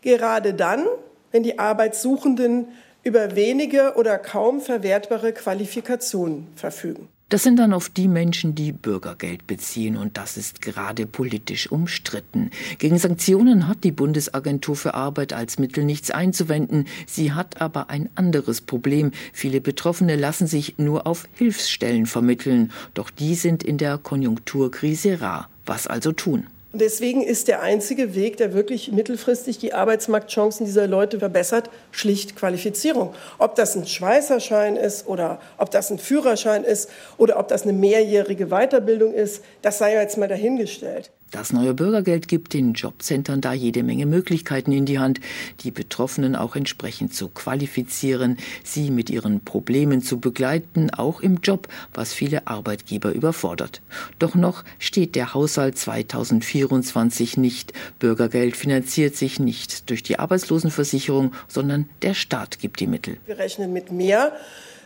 gerade 0.00 0.54
dann, 0.54 0.86
wenn 1.30 1.42
die 1.42 1.58
Arbeitssuchenden 1.58 2.68
über 3.02 3.36
wenige 3.36 3.94
oder 3.96 4.18
kaum 4.18 4.60
verwertbare 4.60 5.32
Qualifikationen 5.32 6.48
verfügen. 6.56 7.08
Das 7.30 7.44
sind 7.44 7.60
dann 7.60 7.72
oft 7.72 7.96
die 7.96 8.08
Menschen, 8.08 8.56
die 8.56 8.72
Bürgergeld 8.72 9.46
beziehen 9.46 9.96
und 9.96 10.16
das 10.16 10.36
ist 10.36 10.60
gerade 10.60 11.06
politisch 11.06 11.70
umstritten. 11.70 12.50
Gegen 12.78 12.98
Sanktionen 12.98 13.68
hat 13.68 13.84
die 13.84 13.92
Bundesagentur 13.92 14.74
für 14.74 14.94
Arbeit 14.94 15.32
als 15.32 15.56
Mittel 15.60 15.84
nichts 15.84 16.10
einzuwenden. 16.10 16.86
Sie 17.06 17.32
hat 17.32 17.60
aber 17.60 17.88
ein 17.88 18.10
anderes 18.16 18.60
Problem. 18.60 19.12
Viele 19.32 19.60
Betroffene 19.60 20.16
lassen 20.16 20.48
sich 20.48 20.76
nur 20.78 21.06
auf 21.06 21.28
Hilfsstellen 21.32 22.06
vermitteln, 22.06 22.72
doch 22.94 23.10
die 23.10 23.36
sind 23.36 23.62
in 23.62 23.78
der 23.78 23.96
Konjunkturkrise 23.96 25.20
rar. 25.20 25.48
Was 25.64 25.86
also 25.86 26.10
tun? 26.10 26.48
Und 26.72 26.80
deswegen 26.80 27.22
ist 27.22 27.48
der 27.48 27.62
einzige 27.62 28.14
Weg, 28.14 28.36
der 28.36 28.54
wirklich 28.54 28.92
mittelfristig 28.92 29.58
die 29.58 29.74
Arbeitsmarktchancen 29.74 30.66
dieser 30.66 30.86
Leute 30.86 31.18
verbessert, 31.18 31.68
schlicht 31.90 32.36
Qualifizierung. 32.36 33.12
Ob 33.38 33.56
das 33.56 33.74
ein 33.74 33.86
Schweißerschein 33.86 34.76
ist 34.76 35.08
oder 35.08 35.40
ob 35.58 35.72
das 35.72 35.90
ein 35.90 35.98
Führerschein 35.98 36.62
ist 36.62 36.88
oder 37.18 37.40
ob 37.40 37.48
das 37.48 37.64
eine 37.64 37.72
mehrjährige 37.72 38.46
Weiterbildung 38.46 39.14
ist, 39.14 39.42
das 39.62 39.78
sei 39.78 39.94
jetzt 39.94 40.16
mal 40.16 40.28
dahingestellt. 40.28 41.10
Das 41.30 41.52
neue 41.52 41.74
Bürgergeld 41.74 42.26
gibt 42.26 42.54
den 42.54 42.72
Jobcentern 42.72 43.40
da 43.40 43.52
jede 43.52 43.84
Menge 43.84 44.04
Möglichkeiten 44.04 44.72
in 44.72 44.84
die 44.84 44.98
Hand, 44.98 45.20
die 45.60 45.70
Betroffenen 45.70 46.34
auch 46.34 46.56
entsprechend 46.56 47.14
zu 47.14 47.28
qualifizieren, 47.28 48.36
sie 48.64 48.90
mit 48.90 49.10
ihren 49.10 49.44
Problemen 49.44 50.02
zu 50.02 50.18
begleiten, 50.18 50.90
auch 50.90 51.20
im 51.20 51.36
Job, 51.36 51.68
was 51.94 52.12
viele 52.12 52.48
Arbeitgeber 52.48 53.12
überfordert. 53.12 53.80
Doch 54.18 54.34
noch 54.34 54.64
steht 54.80 55.14
der 55.14 55.32
Haushalt 55.32 55.78
2024 55.78 57.36
nicht. 57.36 57.72
Bürgergeld 58.00 58.56
finanziert 58.56 59.14
sich 59.14 59.38
nicht 59.38 59.88
durch 59.88 60.02
die 60.02 60.18
Arbeitslosenversicherung, 60.18 61.32
sondern 61.46 61.88
der 62.02 62.14
Staat 62.14 62.58
gibt 62.58 62.80
die 62.80 62.88
Mittel. 62.88 63.18
Wir 63.26 63.38
rechnen 63.38 63.72
mit 63.72 63.92
mehr 63.92 64.32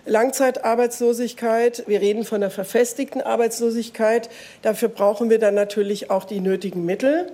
Langzeitarbeitslosigkeit. 0.07 1.85
Wir 1.87 2.01
reden 2.01 2.25
von 2.25 2.41
der 2.41 2.51
verfestigten 2.51 3.21
Arbeitslosigkeit. 3.21 4.29
Dafür 4.63 4.89
brauchen 4.89 5.31
wir 5.31 5.39
dann 5.39 5.55
natürlich 5.55 6.11
auch 6.11 6.25
die 6.25 6.41
nötigen 6.41 6.85
Mittel. 6.85 7.31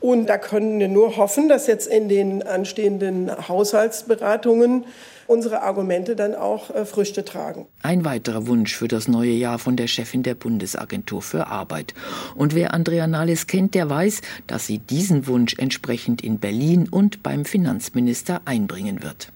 Und 0.00 0.26
da 0.26 0.38
können 0.38 0.78
wir 0.78 0.88
nur 0.88 1.16
hoffen, 1.16 1.48
dass 1.48 1.66
jetzt 1.66 1.86
in 1.86 2.08
den 2.08 2.42
anstehenden 2.42 3.30
Haushaltsberatungen 3.48 4.84
unsere 5.26 5.62
Argumente 5.62 6.14
dann 6.16 6.34
auch 6.34 6.70
äh, 6.70 6.84
Früchte 6.84 7.24
tragen. 7.24 7.66
Ein 7.82 8.04
weiterer 8.04 8.46
Wunsch 8.46 8.76
für 8.76 8.88
das 8.88 9.08
neue 9.08 9.32
Jahr 9.32 9.58
von 9.58 9.76
der 9.76 9.86
Chefin 9.88 10.22
der 10.22 10.34
Bundesagentur 10.34 11.22
für 11.22 11.48
Arbeit. 11.48 11.94
Und 12.34 12.54
wer 12.54 12.74
Andrea 12.74 13.06
Nahles 13.06 13.46
kennt, 13.46 13.74
der 13.74 13.90
weiß, 13.90 14.20
dass 14.46 14.66
sie 14.66 14.78
diesen 14.78 15.26
Wunsch 15.26 15.56
entsprechend 15.58 16.22
in 16.22 16.38
Berlin 16.38 16.88
und 16.88 17.22
beim 17.22 17.44
Finanzminister 17.44 18.42
einbringen 18.44 19.02
wird. 19.02 19.32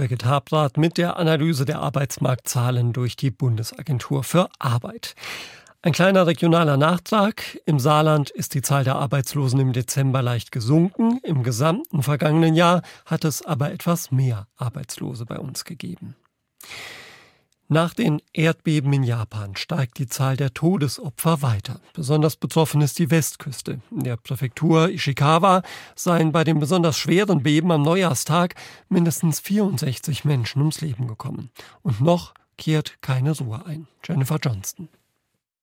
Birgit 0.00 0.24
Habrath 0.24 0.78
mit 0.78 0.96
der 0.96 1.18
Analyse 1.18 1.66
der 1.66 1.80
Arbeitsmarktzahlen 1.80 2.94
durch 2.94 3.16
die 3.16 3.30
Bundesagentur 3.30 4.24
für 4.24 4.48
Arbeit. 4.58 5.14
Ein 5.82 5.92
kleiner 5.92 6.26
regionaler 6.26 6.78
Nachtrag. 6.78 7.60
Im 7.66 7.78
Saarland 7.78 8.30
ist 8.30 8.54
die 8.54 8.62
Zahl 8.62 8.82
der 8.82 8.96
Arbeitslosen 8.96 9.60
im 9.60 9.74
Dezember 9.74 10.22
leicht 10.22 10.52
gesunken. 10.52 11.18
Im 11.22 11.42
gesamten 11.42 12.02
vergangenen 12.02 12.54
Jahr 12.54 12.80
hat 13.04 13.26
es 13.26 13.44
aber 13.44 13.72
etwas 13.72 14.10
mehr 14.10 14.46
Arbeitslose 14.56 15.26
bei 15.26 15.38
uns 15.38 15.66
gegeben. 15.66 16.16
Nach 17.72 17.94
den 17.94 18.20
Erdbeben 18.32 18.92
in 18.92 19.04
Japan 19.04 19.54
steigt 19.54 19.98
die 19.98 20.08
Zahl 20.08 20.36
der 20.36 20.52
Todesopfer 20.52 21.40
weiter. 21.40 21.80
Besonders 21.92 22.34
betroffen 22.34 22.80
ist 22.80 22.98
die 22.98 23.12
Westküste. 23.12 23.80
In 23.92 24.02
der 24.02 24.16
Präfektur 24.16 24.88
Ishikawa 24.88 25.62
seien 25.94 26.32
bei 26.32 26.42
den 26.42 26.58
besonders 26.58 26.98
schweren 26.98 27.44
Beben 27.44 27.70
am 27.70 27.82
Neujahrstag 27.82 28.56
mindestens 28.88 29.38
64 29.38 30.24
Menschen 30.24 30.62
ums 30.62 30.80
Leben 30.80 31.06
gekommen. 31.06 31.50
Und 31.82 32.00
noch 32.00 32.34
kehrt 32.58 33.00
keine 33.02 33.38
Ruhe 33.38 33.64
ein. 33.64 33.86
Jennifer 34.04 34.38
Johnston. 34.42 34.88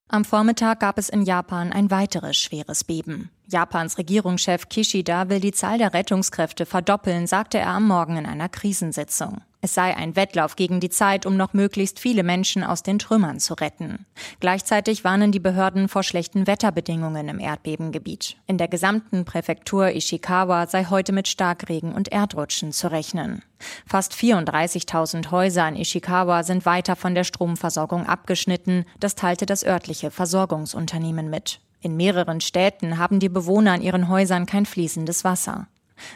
Am 0.08 0.24
Vormittag 0.24 0.80
gab 0.80 0.98
es 0.98 1.10
in 1.10 1.24
Japan 1.24 1.74
ein 1.74 1.91
weiteres 1.91 2.38
schweres 2.38 2.86
Beben. 2.86 3.32
Japans 3.49 3.97
Regierungschef 3.97 4.67
Kishida 4.67 5.29
will 5.29 5.39
die 5.39 5.53
Zahl 5.53 5.77
der 5.77 5.93
Rettungskräfte 5.93 6.65
verdoppeln, 6.65 7.27
sagte 7.27 7.57
er 7.57 7.69
am 7.69 7.88
Morgen 7.88 8.17
in 8.17 8.25
einer 8.25 8.49
Krisensitzung. 8.49 9.41
Es 9.62 9.73
sei 9.73 9.95
ein 9.95 10.15
Wettlauf 10.15 10.55
gegen 10.55 10.79
die 10.79 10.89
Zeit, 10.89 11.25
um 11.25 11.36
noch 11.36 11.53
möglichst 11.53 11.99
viele 11.99 12.23
Menschen 12.23 12.63
aus 12.63 12.83
den 12.83 12.99
Trümmern 12.99 13.39
zu 13.39 13.53
retten. 13.55 14.05
Gleichzeitig 14.39 15.03
warnen 15.03 15.31
die 15.31 15.39
Behörden 15.39 15.88
vor 15.88 16.03
schlechten 16.03 16.45
Wetterbedingungen 16.45 17.27
im 17.29 17.39
Erdbebengebiet. 17.39 18.38
In 18.45 18.57
der 18.57 18.67
gesamten 18.67 19.25
Präfektur 19.25 19.89
Ishikawa 19.89 20.67
sei 20.67 20.86
heute 20.86 21.12
mit 21.12 21.27
Starkregen 21.27 21.93
und 21.93 22.10
Erdrutschen 22.10 22.71
zu 22.71 22.91
rechnen. 22.91 23.41
Fast 23.88 24.13
34.000 24.13 25.31
Häuser 25.31 25.67
in 25.67 25.75
Ishikawa 25.75 26.43
sind 26.43 26.65
weiter 26.65 26.95
von 26.95 27.15
der 27.15 27.23
Stromversorgung 27.23 28.05
abgeschnitten, 28.05 28.86
das 28.99 29.15
teilte 29.15 29.45
das 29.45 29.65
örtliche 29.65 30.12
Versorgungsunternehmen 30.12 31.29
mit. 31.29 31.62
In 31.81 31.95
mehreren 31.95 32.41
Städten 32.41 32.97
haben 32.97 33.19
die 33.19 33.29
Bewohner 33.29 33.75
in 33.75 33.81
ihren 33.81 34.07
Häusern 34.07 34.45
kein 34.45 34.65
fließendes 34.65 35.23
Wasser. 35.23 35.67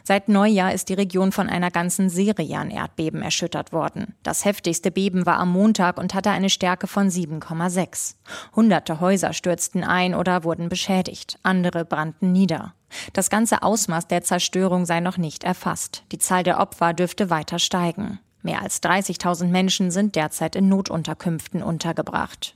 Seit 0.04 0.30
Neujahr 0.30 0.74
ist 0.74 0.90
die 0.90 0.94
Region 0.94 1.32
von 1.32 1.50
einer 1.50 1.72
ganzen 1.72 2.10
Serie 2.10 2.58
an 2.58 2.70
Erdbeben 2.70 3.22
erschüttert 3.22 3.74
worden. 3.74 4.16
Das 4.24 4.46
heftigste 4.46 4.92
Beben 4.92 5.26
war 5.26 5.38
am 5.38 5.52
Montag 5.52 5.98
und 5.98 6.14
hatte 6.14 6.30
eine 6.30 6.50
Stärke 6.50 6.88
von 6.88 7.10
7,6. 7.10 8.16
Hunderte 8.56 9.00
Häuser 9.00 9.34
stürzten 9.34 9.84
ein 9.84 10.16
oder 10.16 10.44
wurden 10.44 10.70
beschädigt, 10.70 11.40
andere 11.44 11.86
brannten 11.86 12.32
nieder. 12.32 12.74
Das 13.14 13.30
ganze 13.30 13.64
Ausmaß 13.64 14.08
der 14.08 14.22
Zerstörung 14.22 14.86
sei 14.86 15.00
noch 15.00 15.18
nicht 15.18 15.44
erfasst. 15.44 16.04
Die 16.12 16.18
Zahl 16.18 16.44
der 16.44 16.60
Opfer 16.60 16.94
dürfte 16.94 17.30
weiter 17.30 17.58
steigen. 17.58 18.20
Mehr 18.44 18.62
als 18.62 18.82
30.000 18.82 19.48
Menschen 19.48 19.92
sind 19.92 20.16
derzeit 20.16 20.56
in 20.56 20.68
Notunterkünften 20.68 21.62
untergebracht. 21.62 22.56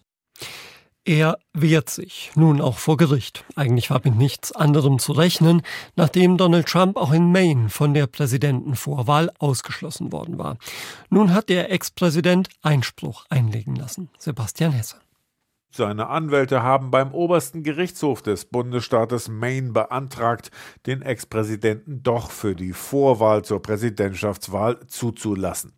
Er 1.08 1.38
wehrt 1.54 1.92
sich, 1.92 2.32
nun 2.34 2.60
auch 2.60 2.80
vor 2.80 2.98
Gericht. 2.98 3.46
Eigentlich 3.56 3.92
war 3.92 4.02
mit 4.04 4.16
nichts 4.16 4.52
anderem 4.52 4.98
zu 4.98 5.12
rechnen, 5.12 5.62
nachdem 5.96 6.36
Donald 6.36 6.66
Trump 6.68 6.98
auch 6.98 7.14
in 7.14 7.32
Maine 7.32 7.70
von 7.70 7.94
der 7.94 8.08
Präsidentenvorwahl 8.08 9.30
ausgeschlossen 9.38 10.12
worden 10.12 10.40
war. 10.40 10.58
Nun 11.12 11.32
hat 11.32 11.50
der 11.50 11.72
Ex-Präsident 11.72 12.50
Einspruch 12.64 13.26
einlegen 13.30 13.76
lassen. 13.76 14.10
Sebastian 14.18 14.72
Hesse. 14.72 14.96
Seine 15.70 16.08
Anwälte 16.08 16.64
haben 16.64 16.90
beim 16.90 17.14
obersten 17.14 17.62
Gerichtshof 17.62 18.24
des 18.24 18.46
Bundesstaates 18.46 19.30
Maine 19.30 19.74
beantragt, 19.74 20.50
den 20.88 21.04
Ex-Präsidenten 21.04 22.02
doch 22.02 22.32
für 22.32 22.56
die 22.56 22.74
Vorwahl 22.74 23.44
zur 23.44 23.62
Präsidentschaftswahl 23.62 24.80
zuzulassen. 24.88 25.74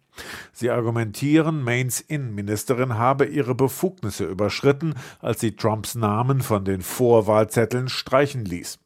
Sie 0.54 0.70
argumentieren, 0.70 1.64
Maines 1.64 2.02
Innenministerin 2.02 2.96
habe 2.96 3.26
ihre 3.26 3.56
Befugnisse 3.56 4.26
überschritten, 4.26 4.96
als 5.20 5.40
sie 5.40 5.56
Trumps 5.56 5.96
Namen 5.96 6.42
von 6.42 6.66
den 6.66 6.82
Vorwahlzetteln 6.82 7.90
streichen 7.90 8.46
ließ. 8.46 8.80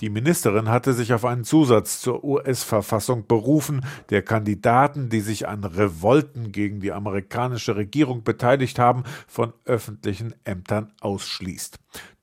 Die 0.00 0.10
Ministerin 0.10 0.68
hatte 0.68 0.92
sich 0.92 1.12
auf 1.12 1.24
einen 1.24 1.44
Zusatz 1.44 2.00
zur 2.00 2.24
US-Verfassung 2.24 3.26
berufen, 3.26 3.84
der 4.10 4.22
Kandidaten, 4.22 5.08
die 5.08 5.20
sich 5.20 5.46
an 5.46 5.64
Revolten 5.64 6.52
gegen 6.52 6.80
die 6.80 6.92
amerikanische 6.92 7.76
Regierung 7.76 8.24
beteiligt 8.24 8.78
haben, 8.78 9.04
von 9.28 9.52
öffentlichen 9.64 10.34
Ämtern 10.44 10.92
ausschließt. 11.00 11.78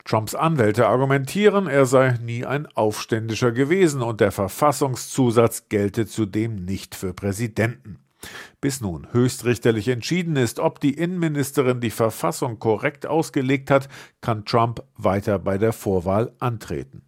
Trumps 0.06 0.34
Anwälte 0.34 0.88
argumentieren, 0.88 1.68
er 1.68 1.86
sei 1.86 2.18
nie 2.24 2.46
ein 2.46 2.66
Aufständischer 2.66 3.52
gewesen 3.52 4.02
und 4.02 4.22
der 4.22 4.32
Verfassungszusatz 4.32 5.70
gelte 5.70 6.08
zudem 6.08 6.56
nicht 6.56 6.96
für 6.96 7.14
Präsidenten. 7.14 8.00
Bis 8.62 8.82
nun 8.82 9.08
höchstrichterlich 9.14 9.88
entschieden 9.88 10.36
ist, 10.36 10.60
ob 10.60 10.82
die 10.82 10.94
Innenministerin 10.94 11.80
die 11.80 11.92
Verfassung 11.92 12.60
korrekt 12.60 13.06
ausgelegt 13.06 13.72
hat, 13.72 13.88
kann 14.20 14.44
Trump 14.44 14.84
weiter 14.98 15.40
bei 15.40 15.58
der 15.58 15.72
Vorwahl 15.72 16.34
antreten. 16.40 17.04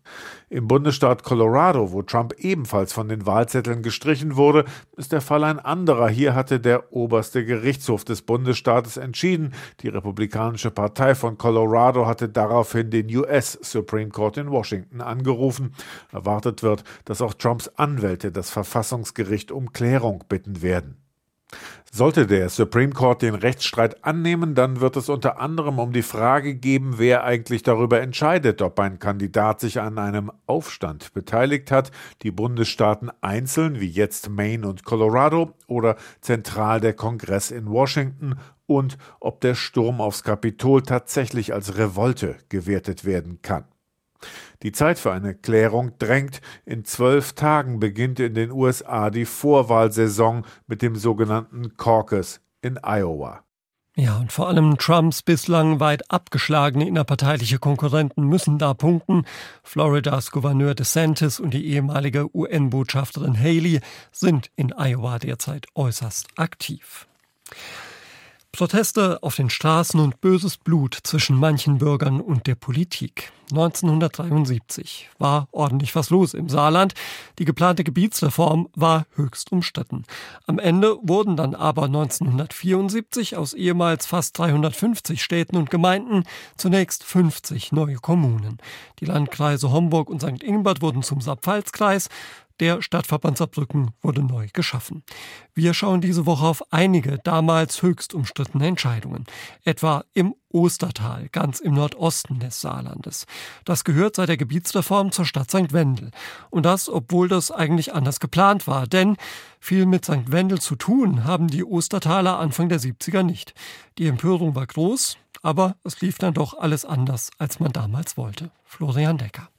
Im 0.49 0.69
Bundesstaat 0.69 1.23
Colorado, 1.23 1.91
wo 1.91 2.03
Trump 2.03 2.35
ebenfalls 2.37 2.93
von 2.93 3.09
den 3.09 3.25
Wahlzetteln 3.25 3.83
gestrichen 3.83 4.37
wurde, 4.37 4.63
ist 4.95 5.11
der 5.11 5.19
Fall 5.19 5.43
ein 5.43 5.59
anderer. 5.59 6.07
Hier 6.07 6.35
hatte 6.35 6.61
der 6.61 6.93
oberste 6.93 7.43
Gerichtshof 7.45 8.05
des 8.05 8.21
Bundesstaates 8.21 8.95
entschieden. 8.95 9.53
Die 9.81 9.89
Republikanische 9.89 10.71
Partei 10.71 11.15
von 11.15 11.37
Colorado 11.37 12.05
hatte 12.05 12.29
daraufhin 12.29 12.91
den 12.91 13.13
US 13.13 13.59
Supreme 13.61 14.09
Court 14.09 14.37
in 14.37 14.51
Washington 14.51 15.01
angerufen. 15.01 15.73
Erwartet 16.13 16.63
wird, 16.63 16.85
dass 17.03 17.21
auch 17.21 17.33
Trumps 17.33 17.67
Anwälte 17.75 18.31
das 18.31 18.51
Verfassungsgericht 18.51 19.51
um 19.51 19.73
Klärung 19.73 20.23
bitten 20.29 20.61
werden. 20.61 21.00
Sollte 21.93 22.25
der 22.25 22.47
Supreme 22.47 22.93
Court 22.93 23.21
den 23.21 23.35
Rechtsstreit 23.35 24.05
annehmen, 24.05 24.55
dann 24.55 24.79
wird 24.79 24.95
es 24.95 25.09
unter 25.09 25.41
anderem 25.41 25.77
um 25.77 25.91
die 25.91 26.03
Frage 26.03 26.55
geben, 26.55 26.93
wer 26.97 27.25
eigentlich 27.25 27.63
darüber 27.63 27.99
entscheidet, 27.99 28.61
ob 28.61 28.79
ein 28.79 28.97
Kandidat 28.97 29.59
sich 29.59 29.81
an 29.81 29.97
einem 29.97 30.31
Aufstand 30.45 31.13
beteiligt 31.13 31.69
hat, 31.69 31.91
die 32.21 32.31
Bundesstaaten 32.31 33.11
einzeln, 33.19 33.81
wie 33.81 33.89
jetzt 33.89 34.29
Maine 34.29 34.69
und 34.69 34.85
Colorado, 34.85 35.53
oder 35.67 35.97
zentral 36.21 36.79
der 36.79 36.93
Kongress 36.93 37.51
in 37.51 37.69
Washington, 37.69 38.35
und 38.67 38.97
ob 39.19 39.41
der 39.41 39.55
Sturm 39.55 39.99
aufs 39.99 40.23
Kapitol 40.23 40.83
tatsächlich 40.83 41.53
als 41.53 41.77
Revolte 41.77 42.37
gewertet 42.47 43.03
werden 43.03 43.41
kann. 43.41 43.65
Die 44.63 44.71
Zeit 44.71 44.99
für 44.99 45.11
eine 45.11 45.33
Klärung 45.33 45.97
drängt. 45.97 46.41
In 46.65 46.85
zwölf 46.85 47.33
Tagen 47.33 47.79
beginnt 47.79 48.19
in 48.19 48.33
den 48.33 48.51
USA 48.51 49.09
die 49.09 49.25
Vorwahlsaison 49.25 50.45
mit 50.67 50.81
dem 50.81 50.95
sogenannten 50.95 51.77
Caucus 51.77 52.41
in 52.61 52.79
Iowa. 52.83 53.43
Ja, 53.97 54.17
und 54.17 54.31
vor 54.31 54.47
allem 54.47 54.77
Trumps 54.77 55.21
bislang 55.21 55.81
weit 55.81 56.09
abgeschlagene 56.09 56.87
innerparteiliche 56.87 57.59
Konkurrenten 57.59 58.23
müssen 58.23 58.57
da 58.57 58.73
punkten. 58.73 59.25
Floridas 59.63 60.31
Gouverneur 60.31 60.75
DeSantis 60.75 61.41
und 61.41 61.53
die 61.53 61.67
ehemalige 61.67 62.33
UN-Botschafterin 62.33 63.37
Haley 63.37 63.81
sind 64.11 64.49
in 64.55 64.71
Iowa 64.71 65.19
derzeit 65.19 65.65
äußerst 65.75 66.29
aktiv. 66.37 67.05
Proteste 68.51 69.23
auf 69.23 69.35
den 69.35 69.49
Straßen 69.49 69.99
und 69.99 70.19
böses 70.19 70.57
Blut 70.57 70.97
zwischen 71.03 71.37
manchen 71.37 71.77
Bürgern 71.77 72.19
und 72.19 72.47
der 72.47 72.55
Politik. 72.55 73.31
1973 73.51 75.09
war 75.19 75.47
ordentlich 75.51 75.95
was 75.95 76.09
los 76.09 76.33
im 76.33 76.49
Saarland. 76.49 76.93
Die 77.39 77.45
geplante 77.45 77.83
Gebietsreform 77.83 78.67
war 78.75 79.05
höchst 79.15 79.51
umstritten. 79.51 80.03
Am 80.47 80.59
Ende 80.59 80.97
wurden 81.01 81.37
dann 81.37 81.55
aber 81.55 81.85
1974 81.85 83.37
aus 83.37 83.53
ehemals 83.53 84.05
fast 84.05 84.37
350 84.37 85.21
Städten 85.21 85.57
und 85.57 85.69
Gemeinden 85.69 86.23
zunächst 86.57 87.03
50 87.03 87.71
neue 87.71 87.95
Kommunen. 87.95 88.57
Die 88.99 89.05
Landkreise 89.05 89.71
Homburg 89.71 90.09
und 90.09 90.21
St. 90.21 90.43
Ingbert 90.43 90.81
wurden 90.81 91.03
zum 91.03 91.21
Saarpfalzkreis. 91.21 92.09
Der 92.61 92.83
Stadtverband 92.83 93.39
Saarbrücken 93.39 93.89
wurde 94.03 94.21
neu 94.21 94.47
geschaffen. 94.53 95.03
Wir 95.55 95.73
schauen 95.73 95.99
diese 95.99 96.27
Woche 96.27 96.45
auf 96.45 96.71
einige 96.71 97.17
damals 97.17 97.81
höchst 97.81 98.13
umstrittene 98.13 98.67
Entscheidungen. 98.67 99.25
Etwa 99.63 100.05
im 100.13 100.35
Ostertal, 100.49 101.27
ganz 101.31 101.59
im 101.59 101.73
Nordosten 101.73 102.37
des 102.37 102.61
Saarlandes. 102.61 103.25
Das 103.65 103.83
gehört 103.83 104.15
seit 104.15 104.29
der 104.29 104.37
Gebietsreform 104.37 105.11
zur 105.11 105.25
Stadt 105.25 105.49
St. 105.49 105.73
Wendel. 105.73 106.11
Und 106.51 106.67
das, 106.67 106.87
obwohl 106.87 107.27
das 107.27 107.49
eigentlich 107.49 107.95
anders 107.95 108.19
geplant 108.19 108.67
war. 108.67 108.85
Denn 108.85 109.17
viel 109.59 109.87
mit 109.87 110.05
St. 110.05 110.31
Wendel 110.31 110.61
zu 110.61 110.75
tun 110.75 111.23
haben 111.23 111.47
die 111.47 111.63
Ostertaler 111.63 112.37
Anfang 112.37 112.69
der 112.69 112.79
70er 112.79 113.23
nicht. 113.23 113.55
Die 113.97 114.05
Empörung 114.05 114.53
war 114.53 114.67
groß, 114.67 115.17
aber 115.41 115.77
es 115.83 115.99
lief 116.01 116.19
dann 116.19 116.35
doch 116.35 116.55
alles 116.59 116.85
anders, 116.85 117.31
als 117.39 117.59
man 117.59 117.71
damals 117.71 118.17
wollte. 118.17 118.51
Florian 118.65 119.17
Decker. 119.17 119.49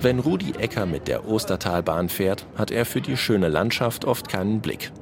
Wenn 0.00 0.18
Rudi 0.18 0.52
Ecker 0.58 0.86
mit 0.86 1.08
der 1.08 1.26
Ostertalbahn 1.28 2.08
fährt, 2.08 2.46
hat 2.56 2.70
er 2.70 2.84
für 2.84 3.00
die 3.00 3.16
schöne 3.16 3.48
Landschaft 3.48 4.04
oft 4.04 4.28
keinen 4.28 4.60
Blick. 4.60 4.92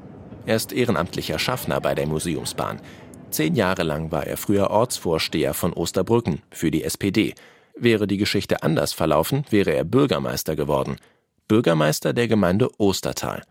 Er 0.47 0.57
ist 0.57 0.73
ehrenamtlicher 0.73 1.39
Schaffner 1.39 1.81
bei 1.81 1.95
der 1.95 2.07
Museumsbahn. 2.07 2.81
Zehn 3.31 3.55
Jahre 3.55 3.83
lang 3.83 4.13
war 4.13 4.27
er 4.27 4.37
früher 4.37 4.71
Ortsvorsteher 4.71 5.55
von 5.55 5.73
Osterbrücken 5.73 6.43
für 6.51 6.71
die 6.71 6.85
SPD. 6.85 7.35
Wäre 7.77 8.07
die 8.07 8.19
Geschichte 8.19 8.63
anders 8.63 8.93
verlaufen, 8.93 9.45
wäre 9.51 9.73
er 9.73 9.85
Bürgermeister 9.85 10.55
geworden. 10.55 10.97
Bürgermeister 11.49 12.13
der 12.13 12.29
Gemeinde 12.29 12.69
Ostertal. 12.79 13.43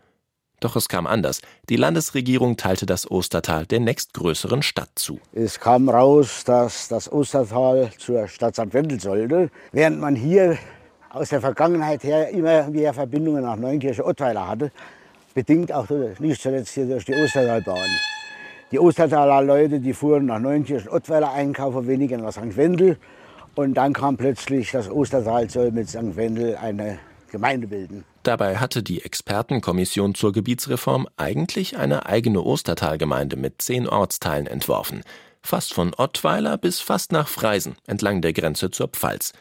Doch 0.64 0.76
es 0.76 0.88
kam 0.88 1.06
anders. 1.06 1.42
Die 1.68 1.76
Landesregierung 1.76 2.56
teilte 2.56 2.86
das 2.86 3.10
Ostertal 3.10 3.66
der 3.66 3.80
nächstgrößeren 3.80 4.62
Stadt 4.62 4.88
zu. 4.94 5.20
Es 5.34 5.60
kam 5.60 5.90
raus, 5.90 6.42
dass 6.46 6.88
das 6.88 7.12
Ostertal 7.12 7.90
zur 7.98 8.26
Stadt 8.28 8.54
St. 8.54 8.72
Wendel 8.72 8.98
sollte, 8.98 9.50
während 9.72 10.00
man 10.00 10.16
hier 10.16 10.56
aus 11.10 11.28
der 11.28 11.42
Vergangenheit 11.42 12.02
her 12.02 12.30
immer 12.30 12.72
wieder 12.72 12.94
Verbindungen 12.94 13.42
nach 13.42 13.56
Neunkirche-Ottweiler 13.56 14.48
hatte, 14.48 14.72
bedingt 15.34 15.70
auch 15.70 15.86
nicht 16.18 16.40
zuletzt 16.40 16.72
hier 16.72 16.86
durch 16.86 17.04
die 17.04 17.12
Ostertalbahn. 17.12 17.90
Die 18.72 18.78
Ostertaler 18.78 19.42
Leute, 19.42 19.80
die 19.80 19.92
fuhren 19.92 20.24
nach 20.24 20.38
Neunkirchen-Ottweiler 20.38 21.30
einkaufen, 21.30 21.86
weniger 21.86 22.16
nach 22.16 22.32
St. 22.32 22.56
Wendel. 22.56 22.96
Und 23.54 23.74
dann 23.74 23.92
kam 23.92 24.16
plötzlich 24.16 24.70
das 24.70 24.90
Ostertal 24.90 25.50
soll 25.50 25.72
mit 25.72 25.90
St. 25.90 26.16
Wendel 26.16 26.56
eine 26.56 27.00
Gemeinde 27.30 27.66
bilden. 27.66 28.06
Dabei 28.24 28.56
hatte 28.56 28.82
die 28.82 29.04
Expertenkommission 29.04 30.14
zur 30.14 30.32
Gebietsreform 30.32 31.06
eigentlich 31.18 31.76
eine 31.76 32.06
eigene 32.06 32.40
Ostertalgemeinde 32.40 33.36
mit 33.36 33.60
zehn 33.60 33.86
Ortsteilen 33.86 34.46
entworfen. 34.46 35.02
Fast 35.42 35.74
von 35.74 35.92
Ottweiler 35.94 36.56
bis 36.56 36.80
fast 36.80 37.12
nach 37.12 37.28
Freisen, 37.28 37.76
entlang 37.86 38.22
der 38.22 38.32
Grenze 38.32 38.70
zur 38.70 38.88
Pfalz. 38.88 39.34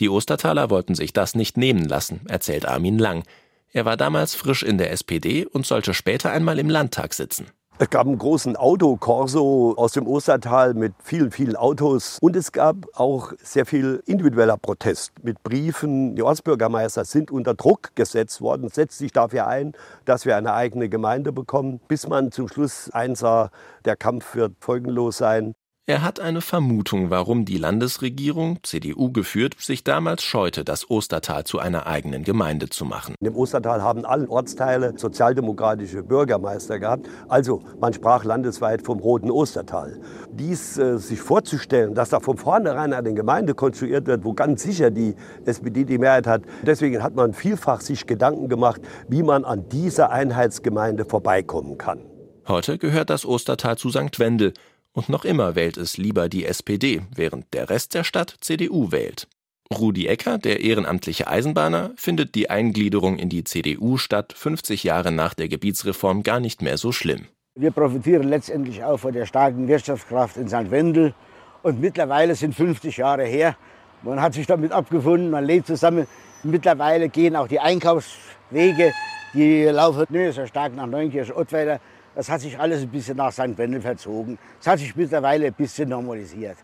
Die 0.00 0.08
Ostertaler 0.08 0.68
wollten 0.68 0.96
sich 0.96 1.12
das 1.12 1.36
nicht 1.36 1.56
nehmen 1.56 1.84
lassen, 1.84 2.22
erzählt 2.26 2.66
Armin 2.66 2.98
Lang. 2.98 3.22
Er 3.70 3.84
war 3.84 3.96
damals 3.96 4.34
frisch 4.34 4.64
in 4.64 4.78
der 4.78 4.90
SPD 4.90 5.46
und 5.46 5.64
sollte 5.64 5.94
später 5.94 6.32
einmal 6.32 6.58
im 6.58 6.70
Landtag 6.70 7.14
sitzen. 7.14 7.46
Es 7.80 7.90
gab 7.90 8.08
einen 8.08 8.18
großen 8.18 8.56
Autokorso 8.56 9.74
aus 9.76 9.92
dem 9.92 10.08
Ostertal 10.08 10.74
mit 10.74 10.94
vielen, 11.00 11.30
vielen 11.30 11.54
Autos. 11.54 12.18
Und 12.20 12.34
es 12.34 12.50
gab 12.50 12.74
auch 12.94 13.32
sehr 13.40 13.66
viel 13.66 14.02
individueller 14.04 14.56
Protest 14.56 15.12
mit 15.22 15.44
Briefen. 15.44 16.16
Die 16.16 16.24
Ortsbürgermeister 16.24 17.04
sind 17.04 17.30
unter 17.30 17.54
Druck 17.54 17.94
gesetzt 17.94 18.40
worden, 18.40 18.68
setzt 18.68 18.98
sich 18.98 19.12
dafür 19.12 19.46
ein, 19.46 19.74
dass 20.06 20.26
wir 20.26 20.36
eine 20.36 20.54
eigene 20.54 20.88
Gemeinde 20.88 21.30
bekommen, 21.30 21.80
bis 21.86 22.08
man 22.08 22.32
zum 22.32 22.48
Schluss 22.48 22.90
einsah, 22.90 23.52
der 23.84 23.94
Kampf 23.94 24.34
wird 24.34 24.54
folgenlos 24.58 25.18
sein. 25.18 25.54
Er 25.90 26.02
hat 26.02 26.20
eine 26.20 26.42
Vermutung, 26.42 27.08
warum 27.08 27.46
die 27.46 27.56
Landesregierung, 27.56 28.58
CDU 28.62 29.10
geführt, 29.10 29.56
sich 29.58 29.84
damals 29.84 30.22
scheute, 30.22 30.62
das 30.62 30.90
Ostertal 30.90 31.44
zu 31.44 31.60
einer 31.60 31.86
eigenen 31.86 32.24
Gemeinde 32.24 32.68
zu 32.68 32.84
machen. 32.84 33.14
Im 33.24 33.34
Ostertal 33.34 33.80
haben 33.80 34.04
alle 34.04 34.28
Ortsteile 34.28 34.92
sozialdemokratische 34.98 36.02
Bürgermeister 36.02 36.78
gehabt. 36.78 37.08
Also 37.28 37.62
man 37.80 37.94
sprach 37.94 38.24
landesweit 38.24 38.82
vom 38.84 38.98
roten 38.98 39.30
Ostertal. 39.30 39.98
Dies 40.30 40.76
äh, 40.76 40.98
sich 40.98 41.22
vorzustellen, 41.22 41.94
dass 41.94 42.10
da 42.10 42.20
von 42.20 42.36
vornherein 42.36 42.92
eine 42.92 43.14
Gemeinde 43.14 43.54
konstruiert 43.54 44.06
wird, 44.06 44.26
wo 44.26 44.34
ganz 44.34 44.64
sicher 44.64 44.90
die 44.90 45.14
SPD 45.46 45.84
die 45.84 45.96
Mehrheit 45.96 46.26
hat, 46.26 46.42
deswegen 46.66 47.02
hat 47.02 47.14
man 47.14 47.32
vielfach 47.32 47.80
sich 47.80 48.06
Gedanken 48.06 48.50
gemacht, 48.50 48.82
wie 49.08 49.22
man 49.22 49.46
an 49.46 49.70
dieser 49.70 50.10
Einheitsgemeinde 50.10 51.06
vorbeikommen 51.06 51.78
kann. 51.78 52.00
Heute 52.46 52.76
gehört 52.76 53.08
das 53.08 53.24
Ostertal 53.24 53.78
zu 53.78 53.88
St. 53.88 54.18
Wendel 54.18 54.52
und 54.98 55.08
noch 55.08 55.24
immer 55.24 55.54
wählt 55.54 55.76
es 55.76 55.96
lieber 55.96 56.28
die 56.28 56.44
SPD, 56.44 57.02
während 57.14 57.54
der 57.54 57.70
Rest 57.70 57.94
der 57.94 58.02
Stadt 58.02 58.34
CDU 58.40 58.90
wählt. 58.90 59.28
Rudi 59.72 60.06
Ecker, 60.08 60.38
der 60.38 60.60
ehrenamtliche 60.60 61.28
Eisenbahner, 61.28 61.92
findet 61.96 62.34
die 62.34 62.50
Eingliederung 62.50 63.16
in 63.16 63.28
die 63.28 63.44
CDU 63.44 63.96
statt 63.96 64.32
50 64.36 64.82
Jahre 64.82 65.12
nach 65.12 65.34
der 65.34 65.48
Gebietsreform 65.48 66.24
gar 66.24 66.40
nicht 66.40 66.62
mehr 66.62 66.78
so 66.78 66.90
schlimm. 66.90 67.26
Wir 67.54 67.70
profitieren 67.70 68.28
letztendlich 68.28 68.82
auch 68.82 68.96
von 68.96 69.12
der 69.12 69.26
starken 69.26 69.68
Wirtschaftskraft 69.68 70.36
in 70.36 70.48
St. 70.48 70.70
Wendel. 70.70 71.14
Und 71.62 71.80
mittlerweile 71.80 72.34
sind 72.34 72.54
50 72.54 72.96
Jahre 72.96 73.24
her. 73.24 73.56
Man 74.02 74.20
hat 74.20 74.34
sich 74.34 74.46
damit 74.46 74.72
abgefunden, 74.72 75.30
man 75.30 75.44
lebt 75.44 75.66
zusammen. 75.66 76.08
Mittlerweile 76.42 77.08
gehen 77.08 77.36
auch 77.36 77.46
die 77.46 77.60
Einkaufswege, 77.60 78.92
die 79.34 79.64
laufen 79.64 80.06
nicht 80.08 80.34
so 80.34 80.46
stark 80.46 80.74
nach 80.74 80.86
Neunkirchen-Ottweiler, 80.86 81.80
das 82.18 82.28
hat 82.28 82.40
sich 82.40 82.58
alles 82.58 82.82
ein 82.82 82.88
bisschen 82.88 83.16
nach 83.16 83.30
St. 83.30 83.56
Wendel 83.58 83.80
verzogen. 83.80 84.40
Es 84.60 84.66
hat 84.66 84.80
sich 84.80 84.96
mittlerweile 84.96 85.46
ein 85.46 85.54
bisschen 85.54 85.88
normalisiert. 85.88 86.56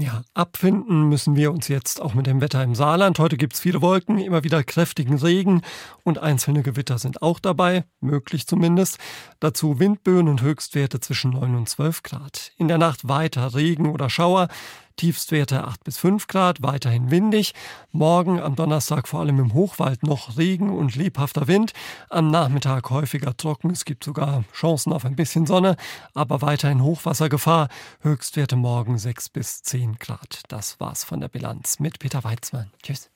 Ja, 0.00 0.22
abfinden 0.32 1.10
müssen 1.10 1.36
wir 1.36 1.52
uns 1.52 1.68
jetzt 1.68 2.00
auch 2.00 2.14
mit 2.14 2.26
dem 2.26 2.40
Wetter 2.40 2.64
im 2.64 2.74
Saarland. 2.74 3.18
Heute 3.18 3.36
gibt 3.36 3.52
es 3.52 3.60
viele 3.60 3.82
Wolken, 3.82 4.16
immer 4.16 4.44
wieder 4.44 4.64
kräftigen 4.64 5.18
Regen 5.18 5.60
und 6.04 6.18
einzelne 6.18 6.62
Gewitter 6.62 6.96
sind 6.96 7.20
auch 7.20 7.38
dabei, 7.38 7.84
möglich 8.00 8.46
zumindest. 8.46 8.96
Dazu 9.40 9.78
Windböen 9.78 10.26
und 10.26 10.40
Höchstwerte 10.40 11.00
zwischen 11.00 11.32
9 11.32 11.54
und 11.54 11.68
12 11.68 12.02
Grad. 12.02 12.52
In 12.56 12.68
der 12.68 12.78
Nacht 12.78 13.06
weiter 13.06 13.54
Regen 13.54 13.90
oder 13.90 14.08
Schauer. 14.08 14.48
Tiefstwerte 14.98 15.64
8 15.64 15.84
bis 15.84 15.96
5 15.96 16.26
Grad, 16.26 16.62
weiterhin 16.62 17.10
windig. 17.10 17.54
Morgen 17.92 18.40
am 18.40 18.56
Donnerstag 18.56 19.08
vor 19.08 19.20
allem 19.20 19.38
im 19.38 19.54
Hochwald 19.54 20.02
noch 20.02 20.36
Regen 20.36 20.76
und 20.76 20.96
lebhafter 20.96 21.48
Wind. 21.48 21.72
Am 22.10 22.30
Nachmittag 22.30 22.90
häufiger 22.90 23.34
trocken. 23.36 23.70
Es 23.70 23.86
gibt 23.86 24.04
sogar 24.04 24.44
Chancen 24.52 24.92
auf 24.92 25.06
ein 25.06 25.16
bisschen 25.16 25.46
Sonne, 25.46 25.76
aber 26.14 26.42
weiterhin 26.42 26.82
Hochwassergefahr. 26.82 27.68
Höchstwerte 28.00 28.56
morgen 28.56 28.98
6 28.98 29.30
bis 29.30 29.62
10 29.62 29.98
Grad. 29.98 30.42
Das 30.48 30.78
war's 30.80 31.04
von 31.04 31.20
der 31.20 31.28
Bilanz 31.28 31.78
mit 31.78 31.98
Peter 32.00 32.24
Weizmann. 32.24 32.70
Tschüss. 32.82 33.08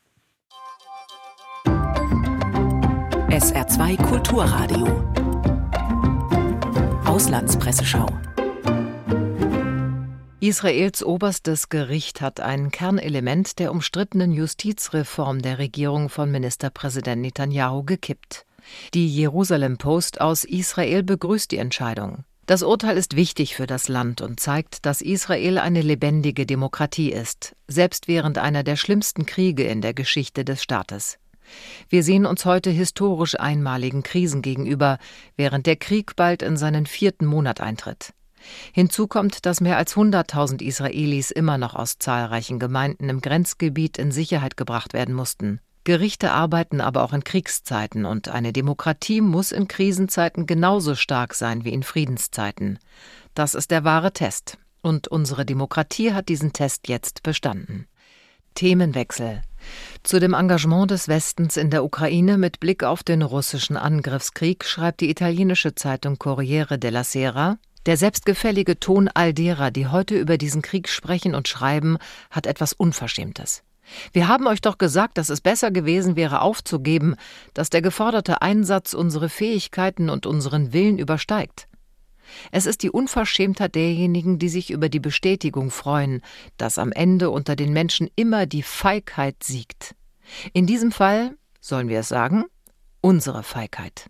SR2 3.28 3.96
Kulturradio. 4.02 4.86
Auslandspresseschau. 7.04 8.08
Israels 10.42 11.04
oberstes 11.04 11.68
Gericht 11.68 12.20
hat 12.20 12.40
ein 12.40 12.72
Kernelement 12.72 13.60
der 13.60 13.70
umstrittenen 13.70 14.32
Justizreform 14.32 15.40
der 15.40 15.58
Regierung 15.58 16.08
von 16.08 16.32
Ministerpräsident 16.32 17.22
Netanyahu 17.22 17.84
gekippt. 17.84 18.44
Die 18.92 19.06
Jerusalem 19.06 19.78
Post 19.78 20.20
aus 20.20 20.42
Israel 20.42 21.04
begrüßt 21.04 21.52
die 21.52 21.58
Entscheidung. 21.58 22.24
Das 22.46 22.64
Urteil 22.64 22.96
ist 22.96 23.14
wichtig 23.14 23.54
für 23.54 23.68
das 23.68 23.86
Land 23.86 24.20
und 24.20 24.40
zeigt, 24.40 24.84
dass 24.84 25.00
Israel 25.00 25.58
eine 25.58 25.80
lebendige 25.80 26.44
Demokratie 26.44 27.12
ist, 27.12 27.54
selbst 27.68 28.08
während 28.08 28.38
einer 28.38 28.64
der 28.64 28.74
schlimmsten 28.74 29.26
Kriege 29.26 29.62
in 29.62 29.80
der 29.80 29.94
Geschichte 29.94 30.44
des 30.44 30.60
Staates. 30.60 31.18
Wir 31.88 32.02
sehen 32.02 32.26
uns 32.26 32.44
heute 32.44 32.70
historisch 32.70 33.38
einmaligen 33.38 34.02
Krisen 34.02 34.42
gegenüber, 34.42 34.98
während 35.36 35.66
der 35.66 35.76
Krieg 35.76 36.16
bald 36.16 36.42
in 36.42 36.56
seinen 36.56 36.86
vierten 36.86 37.26
Monat 37.26 37.60
eintritt. 37.60 38.12
Hinzu 38.72 39.06
kommt, 39.06 39.46
dass 39.46 39.60
mehr 39.60 39.76
als 39.76 39.94
100.000 39.94 40.62
Israelis 40.62 41.30
immer 41.30 41.58
noch 41.58 41.74
aus 41.74 41.98
zahlreichen 41.98 42.58
Gemeinden 42.58 43.08
im 43.08 43.20
Grenzgebiet 43.20 43.98
in 43.98 44.12
Sicherheit 44.12 44.56
gebracht 44.56 44.92
werden 44.92 45.14
mussten. 45.14 45.60
Gerichte 45.84 46.30
arbeiten 46.30 46.80
aber 46.80 47.02
auch 47.02 47.12
in 47.12 47.24
Kriegszeiten 47.24 48.04
und 48.04 48.28
eine 48.28 48.52
Demokratie 48.52 49.20
muss 49.20 49.50
in 49.50 49.66
Krisenzeiten 49.66 50.46
genauso 50.46 50.94
stark 50.94 51.34
sein 51.34 51.64
wie 51.64 51.72
in 51.72 51.82
Friedenszeiten. 51.82 52.78
Das 53.34 53.54
ist 53.54 53.70
der 53.72 53.82
wahre 53.82 54.12
Test. 54.12 54.58
Und 54.80 55.08
unsere 55.08 55.44
Demokratie 55.44 56.12
hat 56.12 56.28
diesen 56.28 56.52
Test 56.52 56.88
jetzt 56.88 57.22
bestanden. 57.22 57.86
Themenwechsel. 58.54 59.42
Zu 60.02 60.20
dem 60.20 60.34
Engagement 60.34 60.90
des 60.90 61.08
Westens 61.08 61.56
in 61.56 61.70
der 61.70 61.84
Ukraine 61.84 62.36
mit 62.36 62.60
Blick 62.60 62.84
auf 62.84 63.02
den 63.02 63.22
russischen 63.22 63.76
Angriffskrieg 63.76 64.64
schreibt 64.64 65.00
die 65.00 65.10
italienische 65.10 65.74
Zeitung 65.74 66.18
Corriere 66.18 66.78
della 66.78 67.04
Sera, 67.04 67.58
der 67.86 67.96
selbstgefällige 67.96 68.78
Ton 68.78 69.08
all 69.08 69.32
derer, 69.34 69.70
die 69.70 69.88
heute 69.88 70.18
über 70.18 70.38
diesen 70.38 70.62
Krieg 70.62 70.88
sprechen 70.88 71.34
und 71.34 71.48
schreiben, 71.48 71.98
hat 72.30 72.46
etwas 72.46 72.72
Unverschämtes. 72.72 73.62
Wir 74.12 74.28
haben 74.28 74.46
euch 74.46 74.60
doch 74.60 74.78
gesagt, 74.78 75.18
dass 75.18 75.28
es 75.28 75.40
besser 75.40 75.70
gewesen 75.70 76.16
wäre, 76.16 76.40
aufzugeben, 76.40 77.16
dass 77.54 77.70
der 77.70 77.82
geforderte 77.82 78.40
Einsatz 78.42 78.94
unsere 78.94 79.28
Fähigkeiten 79.28 80.08
und 80.08 80.26
unseren 80.26 80.72
Willen 80.72 80.98
übersteigt. 80.98 81.68
Es 82.50 82.66
ist 82.66 82.82
die 82.82 82.90
Unverschämtheit 82.90 83.74
derjenigen, 83.74 84.38
die 84.38 84.48
sich 84.48 84.70
über 84.70 84.88
die 84.88 85.00
Bestätigung 85.00 85.70
freuen, 85.70 86.22
dass 86.56 86.78
am 86.78 86.92
Ende 86.92 87.30
unter 87.30 87.56
den 87.56 87.72
Menschen 87.72 88.08
immer 88.16 88.46
die 88.46 88.62
Feigheit 88.62 89.42
siegt. 89.42 89.94
In 90.52 90.66
diesem 90.66 90.92
Fall, 90.92 91.36
sollen 91.60 91.88
wir 91.88 92.00
es 92.00 92.08
sagen, 92.08 92.44
unsere 93.00 93.42
Feigheit. 93.42 94.06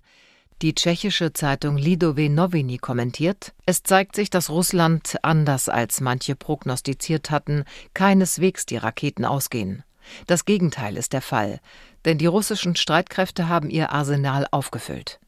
Die 0.63 0.77
tschechische 0.77 1.33
Zeitung 1.33 1.77
Lidové 1.77 2.29
Noviny 2.29 2.79
kommentiert, 2.79 3.53
es 3.67 3.83
zeigt 3.83 4.15
sich, 4.15 4.31
dass 4.31 4.49
Russland, 4.49 5.17
anders 5.23 5.69
als 5.69 6.01
manche 6.01 6.37
prognostiziert 6.37 7.33
hatten, 7.33 7.65
keineswegs 7.95 8.65
die 8.65 8.77
Raketen 8.77 9.25
ausgehen. 9.25 9.83
Das 10.29 10.45
Gegenteil 10.45 10.97
ist 10.97 11.15
der 11.15 11.21
Fall, 11.21 11.59
denn 12.05 12.17
die 12.17 12.27
russischen 12.27 12.77
Streitkräfte 12.77 13.49
haben 13.49 13.71
ihr 13.71 13.91
Arsenal 13.91 14.47
aufgefüllt. 14.53 15.19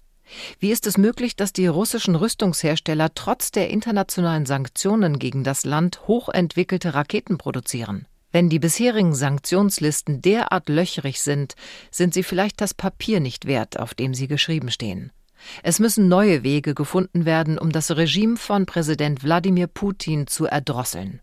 Wie 0.61 0.71
ist 0.71 0.87
es 0.87 0.99
möglich, 0.99 1.35
dass 1.35 1.53
die 1.53 1.67
russischen 1.67 2.15
Rüstungshersteller 2.15 3.13
trotz 3.17 3.51
der 3.51 3.71
internationalen 3.71 4.47
Sanktionen 4.47 5.19
gegen 5.19 5.43
das 5.43 5.65
Land 5.65 6.07
hochentwickelte 6.07 6.95
Raketen 6.95 7.39
produzieren? 7.39 8.07
Wenn 8.31 8.51
die 8.51 8.61
bisherigen 8.61 9.17
Sanktionslisten 9.17 10.23
derart 10.23 10.69
löchrig 10.69 11.21
sind, 11.21 11.57
sind 11.91 12.15
sie 12.15 12.23
vielleicht 12.23 12.61
das 12.61 12.73
Papier 12.73 13.19
nicht 13.19 13.47
wert, 13.47 13.81
auf 13.81 13.95
dem 13.95 14.15
sie 14.15 14.29
geschrieben 14.29 14.71
stehen. 14.71 15.11
Es 15.63 15.79
müssen 15.79 16.09
neue 16.09 16.43
Wege 16.43 16.75
gefunden 16.75 17.25
werden, 17.25 17.59
um 17.59 17.71
das 17.71 17.91
Regime 17.91 18.37
von 18.37 18.67
Präsident 18.67 19.23
Wladimir 19.23 19.67
Putin 19.67 20.27
zu 20.27 20.47
erdrosseln. 20.47 21.21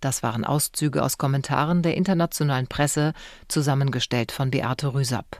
Das 0.00 0.22
waren 0.22 0.44
Auszüge 0.44 1.02
aus 1.02 1.18
Kommentaren 1.18 1.82
der 1.82 1.96
internationalen 1.96 2.68
Presse, 2.68 3.12
zusammengestellt 3.48 4.32
von 4.32 4.50
Beate 4.50 4.94
Rüsapp. 4.94 5.36